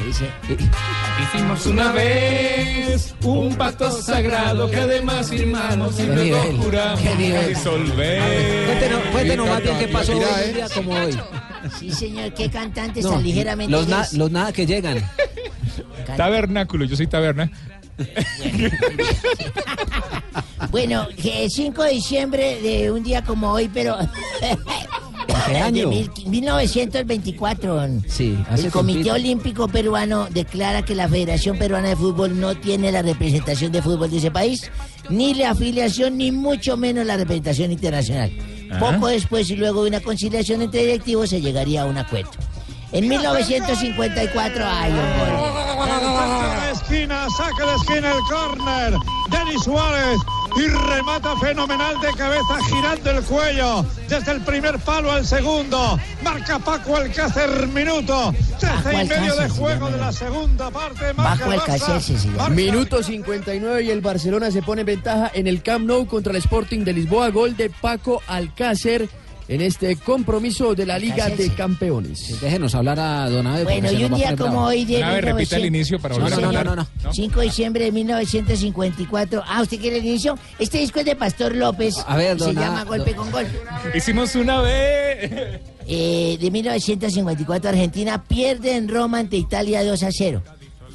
[1.23, 7.15] Hicimos una vez un pacto sagrado que además firmamos y Qué luego nivel, juramos qué
[7.17, 7.49] nivel.
[7.49, 8.67] disolver.
[8.67, 11.19] Cuéntenos, cuéntenos más bien qué pasó hoy, un día como hoy.
[11.79, 13.73] Sí, señor, qué cantantes No, tan ligeramente.
[13.73, 14.13] los, na- gays.
[14.13, 14.99] los nada que llegan.
[16.17, 17.51] Tabernáculo, yo soy taberna.
[20.71, 23.97] Bueno, que el 5 de diciembre de un día como hoy, pero.
[25.47, 25.89] qué año?
[25.91, 27.89] De mil- 1924.
[28.09, 29.11] Sí, hace El Comité.
[29.11, 34.11] Olímpico Peruano declara que la Federación Peruana de Fútbol no tiene la representación de fútbol
[34.11, 34.71] de ese país,
[35.09, 38.33] ni la afiliación, ni mucho menos la representación internacional.
[38.71, 38.79] Ajá.
[38.81, 42.31] Poco después y luego de una conciliación entre directivos se llegaría a un acuerdo.
[42.93, 45.87] En 1954 hay un gol.
[45.87, 48.95] Saca de esquina, saca de esquina el córner.
[49.31, 50.19] Denis Suárez
[50.57, 55.99] y remata fenomenal de cabeza girando el cuello desde el primer palo al segundo.
[56.23, 58.33] Marca Paco Alcácer minuto.
[58.59, 61.13] Trece y medio de juego de la segunda parte.
[61.15, 62.51] Marca Bajo el Barça.
[62.51, 66.39] Minuto 59 y el Barcelona se pone en ventaja en el Camp Nou contra el
[66.39, 67.31] Sporting de Lisboa.
[67.31, 69.09] Gol de Paco Alcácer
[69.49, 72.41] en este compromiso de la Liga de Campeones.
[72.41, 73.65] Déjenos hablar a Don Ave.
[73.65, 74.67] Bueno, y un a día como bravo.
[74.67, 75.67] hoy de Don Ave, repita el 1900.
[75.69, 76.57] inicio para Sí, volver a señor.
[76.57, 76.77] hablar.
[76.77, 77.13] No, no.
[77.13, 79.43] 5 de diciembre de 1954.
[79.47, 80.39] Ah, ¿usted quiere el inicio?
[80.59, 81.95] Este disco es de Pastor López.
[82.07, 83.53] A ver, y Se don llama A- Golpe con Golpe.
[83.95, 85.61] Hicimos una vez.
[85.89, 90.43] Eh, de 1954, Argentina pierde en Roma ante Italia 2 a 0.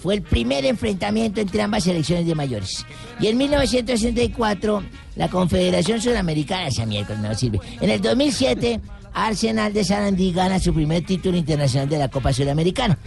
[0.02, 2.86] Fue el primer enfrentamiento entre ambas selecciones de mayores.
[3.20, 4.84] Y en 1964,
[5.16, 7.60] la Confederación Sudamericana, esa miércoles no sirve.
[7.80, 8.82] En el 2007,
[9.14, 12.98] Arsenal de Sarandí gana su primer título internacional de la Copa Sudamericana.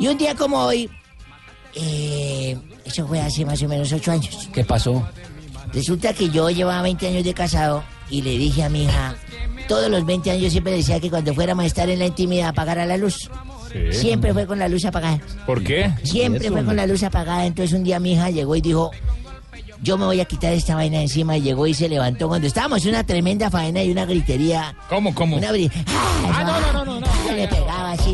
[0.00, 0.90] Y un día como hoy,
[1.74, 4.48] eh, eso fue hace más o menos 8 años.
[4.52, 5.06] ¿Qué pasó?
[5.72, 9.16] Resulta que yo llevaba 20 años de casado y le dije a mi hija,
[9.68, 12.48] todos los 20 años yo siempre decía que cuando fuéramos a estar en la intimidad
[12.48, 13.30] apagara la luz.
[13.92, 15.18] Siempre fue con la luz apagada.
[15.46, 15.90] ¿Por qué?
[16.02, 17.46] Siempre fue con la luz apagada.
[17.46, 18.90] Entonces un día mi hija llegó y dijo,
[19.82, 21.36] yo me voy a quitar esta vaina de encima.
[21.36, 24.74] Y llegó y se levantó cuando estábamos en una tremenda faena y una gritería.
[24.88, 25.36] ¿Cómo, cómo?
[25.36, 26.83] Una bri- ¡Ah, no, no, no,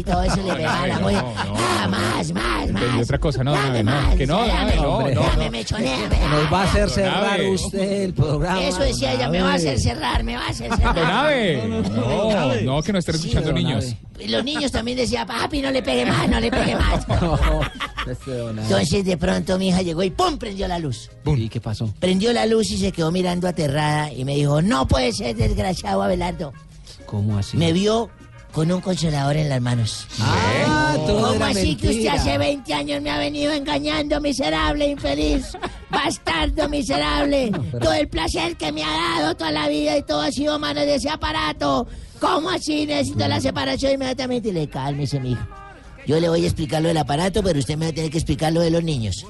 [0.01, 1.34] así, todo eso le pegaba a la no, no.
[1.57, 3.03] ¡Ah, más, más, Y más!
[3.03, 3.92] otra cosa, no, Don Ave, no.
[3.92, 5.22] más, Que no, dame, no, dame, no.
[5.22, 8.62] Nos va a hacer cerrar usted el programa.
[8.62, 10.94] Eso decía ella, me va a hacer cerrar, me va a hacer cerrar.
[10.94, 11.66] Don Ave.
[11.68, 13.94] No, no, que no estén escuchando niños.
[14.18, 17.07] Y Los niños también decían, papi, no le pegue más, no le pegue más.
[18.11, 18.40] Este.
[18.40, 20.38] Entonces de pronto mi hija llegó y ¡pum!
[20.38, 21.11] prendió la luz.
[21.26, 21.92] ¿Y qué pasó?
[22.01, 26.03] Prendió la luz y se quedó mirando aterrada y me dijo, no puede ser desgraciado
[26.03, 26.55] Abelardo.
[27.05, 27.59] ¿Cómo así?
[27.59, 28.09] Me vio
[28.53, 30.07] con un consolador en las manos.
[30.20, 35.57] Ah, todo ¿Cómo así que usted hace 20 años me ha venido engañando, miserable, infeliz?
[35.90, 37.53] Bastardo, miserable.
[37.80, 40.84] Todo el placer que me ha dado toda la vida y todo ha sido manos
[40.84, 41.86] de ese aparato.
[42.20, 42.86] ¿Cómo así?
[42.86, 44.51] Necesito la separación inmediatamente.
[44.51, 45.42] Y le cálmese, mijo.
[46.11, 48.18] Yo le voy a explicar lo del aparato, pero usted me va a tener que
[48.18, 49.24] explicar lo de los niños.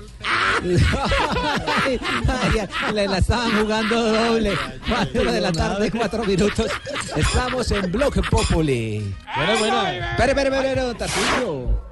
[2.94, 4.56] Le la estaban jugando doble.
[4.88, 6.70] Cuatro de la tarde, cuatro minutos.
[7.14, 9.14] Estamos en Bloque Populi.
[9.36, 9.82] Bueno, bueno.
[9.88, 11.89] Espere, espere, espere.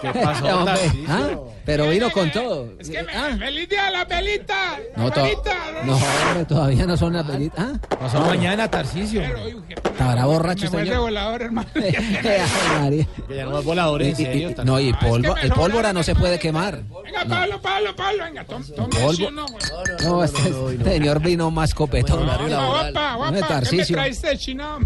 [0.00, 1.06] ¿Qué pasó, Hombre, Tarcisio?
[1.08, 1.30] ¿ah?
[1.64, 2.68] Pero vino con todo.
[2.78, 4.78] Es que me, feliz día de la velita.
[4.96, 5.26] No, to-
[5.84, 7.58] no, hombre, todavía no son las velitas.
[7.64, 7.96] ¿Ah?
[7.98, 9.22] Pasó mañana, Tarcisio.
[9.22, 10.98] Estará borracho Me este señor.
[11.00, 11.68] volador, hermano.
[11.74, 15.92] Que ya no es volador, en Y- y- y- no, y polvo, me el pólvora
[15.92, 16.82] no se puede quemar.
[17.04, 19.46] Venga, Pablo, Pablo, Pablo, venga, tom, tome uno.
[20.02, 20.52] No, este
[20.84, 22.24] señor vino más copetón.
[22.26, 23.96] Guapa, guapa, No, guapa, ¿qué me Tarcisio.
[23.96, 24.78] traiste de China?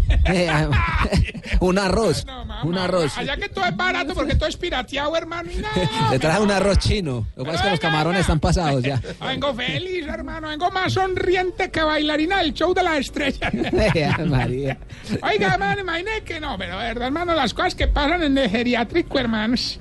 [0.49, 0.67] Ah,
[1.59, 2.25] un arroz,
[2.63, 3.17] un arroz.
[3.17, 5.49] Allá que todo es barato porque todo es pirateado, hermano.
[6.11, 7.27] Le traje un arroz chino.
[7.35, 9.01] Lo que pasa es que los camarones están pasados ya.
[9.21, 10.49] Vengo feliz, hermano.
[10.49, 13.53] Vengo más sonriente que bailarina del show de las estrellas.
[13.53, 14.77] Ave María.
[15.21, 19.19] Oiga, hermano, imagínate que no, pero verdad, hermano, las cosas que pasan en el geriátrico,
[19.19, 19.79] hermanos.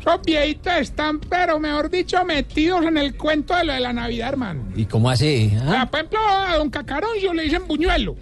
[0.00, 4.28] Esos viejitos están, pero mejor dicho, metidos en el cuento de lo de la Navidad,
[4.28, 4.64] hermano.
[4.76, 5.50] ¿Y cómo así?
[5.56, 5.70] O ah?
[5.70, 8.14] sea, por ejemplo, a don Cacaroncio le dicen buñuelo.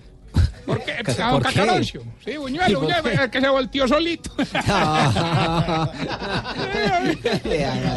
[0.66, 1.58] Porque, a don ¿Por qué?
[1.60, 2.02] Cacaroncio.
[2.24, 4.30] Sí, ¿Y buñuelo, por buñuelo, que se volteó solito.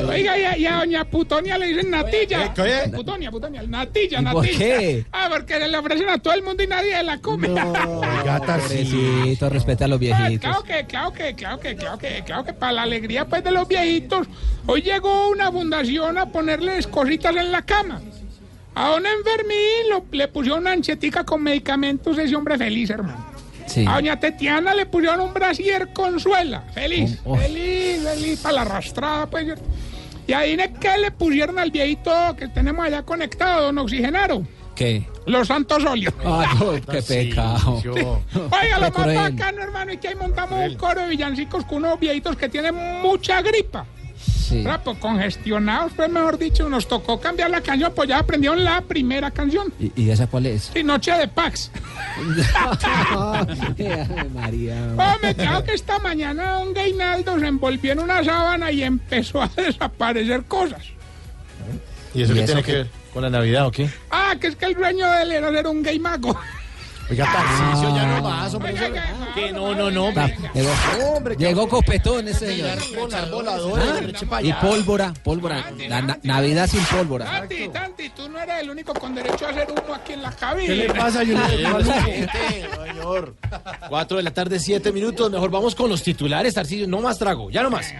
[0.07, 2.53] Oiga, y a, y a doña Putonia le dicen natilla.
[2.53, 2.89] ¿Qué?
[2.93, 4.33] Putonia, Putonia, natilla, ¿Y natilla.
[4.33, 5.05] por qué?
[5.11, 7.47] Ah, porque le ofrecen a todo el mundo y nadie la come.
[8.45, 10.39] Pobrecito, respeta a los Ah, viejitos.
[10.49, 13.51] Claro que, claro que, claro que, claro que, claro que para la alegría pues de
[13.51, 14.27] los viejitos,
[14.65, 18.01] hoy llegó una fundación a ponerles cositas en la cama.
[18.75, 23.25] A don Enfermín lo- le pusieron una anchetica con medicamentos, ese hombre feliz, hermano.
[23.67, 23.85] Sí.
[23.87, 27.37] A doña Tetiana le pusieron un brasier consuela, feliz, Oh, oh.
[27.37, 29.47] feliz, feliz, para la arrastrada, pues.
[30.27, 34.43] Y ahí qué le pusieron al viejito que tenemos allá conectado, don Oxigenaro.
[34.75, 35.07] ¿Qué?
[35.25, 36.13] Los santos óleos.
[36.25, 37.81] Ay, no, qué pecado.
[37.81, 41.99] Oiga, lo más bacano, hermano, es que ahí montamos un coro de villancicos con unos
[41.99, 43.85] viejitos que tienen mucha gripa.
[44.25, 44.57] Sí.
[44.63, 44.81] ¿Verdad?
[44.83, 49.31] Pues congestionados, pues mejor dicho, nos tocó cambiar la canción, pues ya aprendieron la primera
[49.31, 49.73] canción.
[49.79, 50.71] ¿Y, y esa cuál es?
[50.75, 51.71] Y Noche de Pax.
[52.55, 54.75] Ave María.
[54.97, 59.49] Hombre, claro que esta mañana don Gainaldo se envolvió en una sábana y empezó a
[59.55, 60.83] desaparecer cosas.
[62.13, 63.89] ¿Y eso ¿Y qué eso tiene que ver con la Navidad o qué?
[64.09, 66.37] Ah, que es que el dueño de él era ser un gay mago.
[67.09, 68.21] Oiga, Tarcisio, ya no Ah.
[68.21, 68.73] más, hombre.
[68.73, 68.93] Que-
[69.35, 70.11] Que no, no, no.
[70.53, 70.71] Llegó,
[71.15, 72.69] Hombre, llegó copetón ese señor.
[74.31, 75.65] Ah, Y pólvora, pólvora.
[75.89, 77.25] La na- Navidad sin pólvora.
[77.25, 80.31] Tanti, Tanti, tú no eres el único con derecho a hacer humo aquí en la
[80.31, 80.67] cabina.
[80.67, 81.21] ¿Qué le pasa?
[83.89, 85.29] Cuatro de la tarde, siete minutos.
[85.31, 86.87] Mejor vamos con los titulares, Tarcisio.
[86.87, 87.93] No más trago, ya no más.